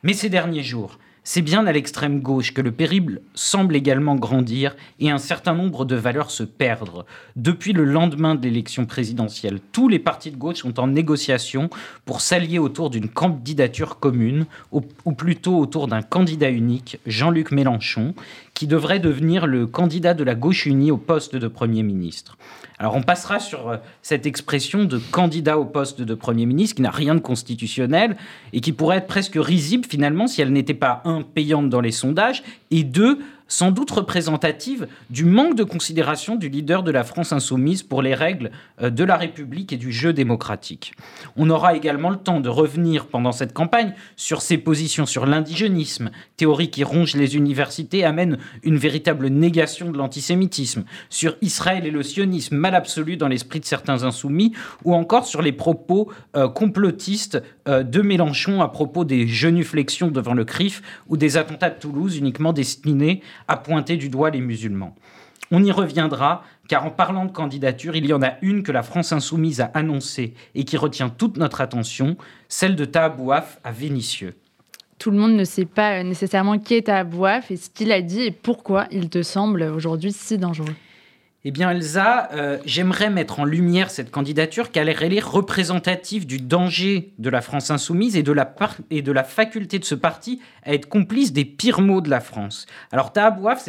[0.02, 4.76] Mais ces derniers jours, c'est bien à l'extrême gauche que le périple semble également grandir
[5.00, 7.04] et un certain nombre de valeurs se perdre.
[7.34, 11.68] Depuis le lendemain de l'élection présidentielle, tous les partis de gauche sont en négociation
[12.04, 18.14] pour s'allier autour d'une candidature commune, ou, plutôt autour d'un candidat unique, Jean-Luc Mélenchon,
[18.54, 22.38] qui devrait devenir le candidat de la gauche unie au poste de Premier ministre.
[22.78, 26.82] Alors on passera sur euh, cette expression de candidat au poste de Premier ministre qui
[26.82, 28.16] n'a rien de constitutionnel
[28.52, 31.90] et qui pourrait être presque risible finalement si elle n'était pas, un, payante dans les
[31.90, 33.18] sondages et deux,
[33.48, 38.14] sans doute représentative du manque de considération du leader de la France insoumise pour les
[38.14, 38.50] règles
[38.82, 40.94] euh, de la République et du jeu démocratique.
[41.36, 46.10] On aura également le temps de revenir pendant cette campagne sur ses positions sur l'indigénisme,
[46.36, 52.02] théorie qui ronge les universités, amène une véritable négation de l'antisémitisme, sur Israël et le
[52.02, 54.52] sionisme mal absolu dans l'esprit de certains insoumis,
[54.84, 60.34] ou encore sur les propos euh, complotistes euh, de Mélenchon à propos des genuflexions devant
[60.34, 64.94] le CRIF ou des attentats de Toulouse uniquement destinés à pointer du doigt les musulmans.
[65.50, 68.82] On y reviendra, car en parlant de candidature, il y en a une que la
[68.82, 72.16] France insoumise a annoncée et qui retient toute notre attention,
[72.48, 74.34] celle de Tahabouaf à Vénissieux.
[74.98, 78.00] tout le monde ne sait pas euh, nécessairement qui est Abouaf et ce qu'il a
[78.00, 80.74] dit et pourquoi il te semble aujourd'hui si dangereux.
[81.48, 86.38] Eh bien, Elsa, euh, j'aimerais mettre en lumière cette candidature car elle est représentative du
[86.38, 91.32] danger de la France insoumise et de, la faculté de ce parti à être complice
[91.32, 92.66] des pires maux de la France.
[92.90, 93.64] Alors, Tahabouaf,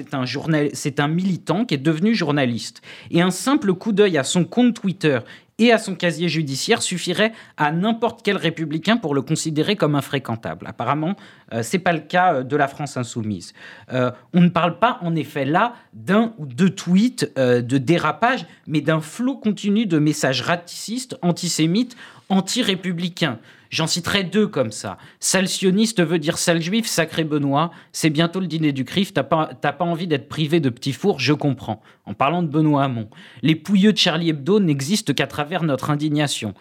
[0.74, 2.82] c'est un militant qui est devenu journaliste.
[3.12, 5.20] Et un simple coup d'œil à son compte Twitter
[5.60, 10.68] et à son casier judiciaire suffirait à n'importe quel républicain pour le considérer comme infréquentable.
[10.68, 11.16] Apparemment,
[11.54, 13.54] euh, c'est pas le cas euh, de la France insoumise.
[13.92, 18.82] Euh, on ne parle pas, en effet, là d'un ou deux tweets de dérapage, mais
[18.82, 21.96] d'un flot continu de messages racistes, antisémites,
[22.30, 23.40] anti-républicains.
[23.70, 24.98] J'en citerai deux comme ça.
[25.20, 27.72] Sale sioniste veut dire sale juif, sacré Benoît.
[27.92, 29.14] C'est bientôt le dîner du CRIF.
[29.14, 31.82] T'as pas, pas envie d'être privé de petits fours, je comprends.
[32.06, 33.10] En parlant de Benoît Hamon.
[33.42, 36.54] Les pouilleux de Charlie Hebdo n'existent qu'à travers notre indignation.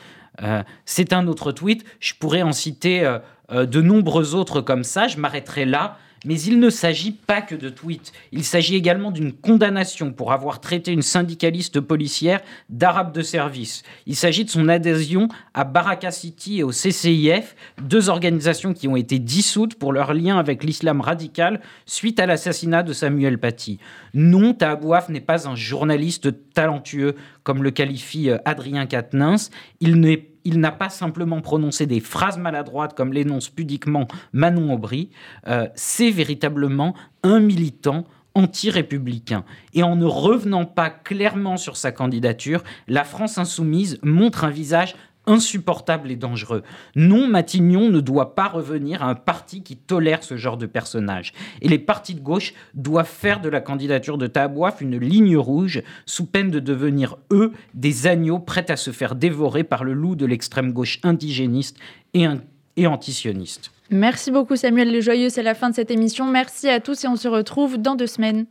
[0.42, 1.84] Euh, c'est un autre tweet.
[2.00, 3.18] Je pourrais en citer euh,
[3.52, 5.08] euh, de nombreux autres comme ça.
[5.08, 5.98] Je m'arrêterai là.
[6.24, 8.12] Mais il ne s'agit pas que de tweets.
[8.32, 12.40] Il s'agit également d'une condamnation pour avoir traité une syndicaliste policière
[12.70, 13.82] d'arabe de service.
[14.06, 18.96] Il s'agit de son adhésion à Baraka City et au CCIF, deux organisations qui ont
[18.96, 23.78] été dissoutes pour leur lien avec l'islam radical suite à l'assassinat de Samuel Paty.
[24.14, 29.50] Non, Tahabouaf n'est pas un journaliste talentueux comme le qualifie euh, Adrien Quatennens.
[29.80, 35.10] Il n'est il n'a pas simplement prononcé des phrases maladroites comme l'énonce pudiquement Manon Aubry,
[35.48, 36.94] euh, c'est véritablement
[37.24, 39.44] un militant anti-républicain.
[39.74, 44.94] Et en ne revenant pas clairement sur sa candidature, la France insoumise montre un visage
[45.26, 46.62] insupportable et dangereux.
[46.94, 51.32] Non, Matignon ne doit pas revenir à un parti qui tolère ce genre de personnage.
[51.62, 55.82] Et les partis de gauche doivent faire de la candidature de Tahabouaf une ligne rouge,
[56.04, 60.14] sous peine de devenir, eux, des agneaux prêts à se faire dévorer par le loup
[60.16, 61.76] de l'extrême gauche indigéniste
[62.14, 62.40] et, un-
[62.76, 63.70] et antisioniste.
[63.90, 66.28] Merci beaucoup Samuel Le Joyeux, c'est la fin de cette émission.
[66.28, 68.44] Merci à tous et on se retrouve dans deux semaines.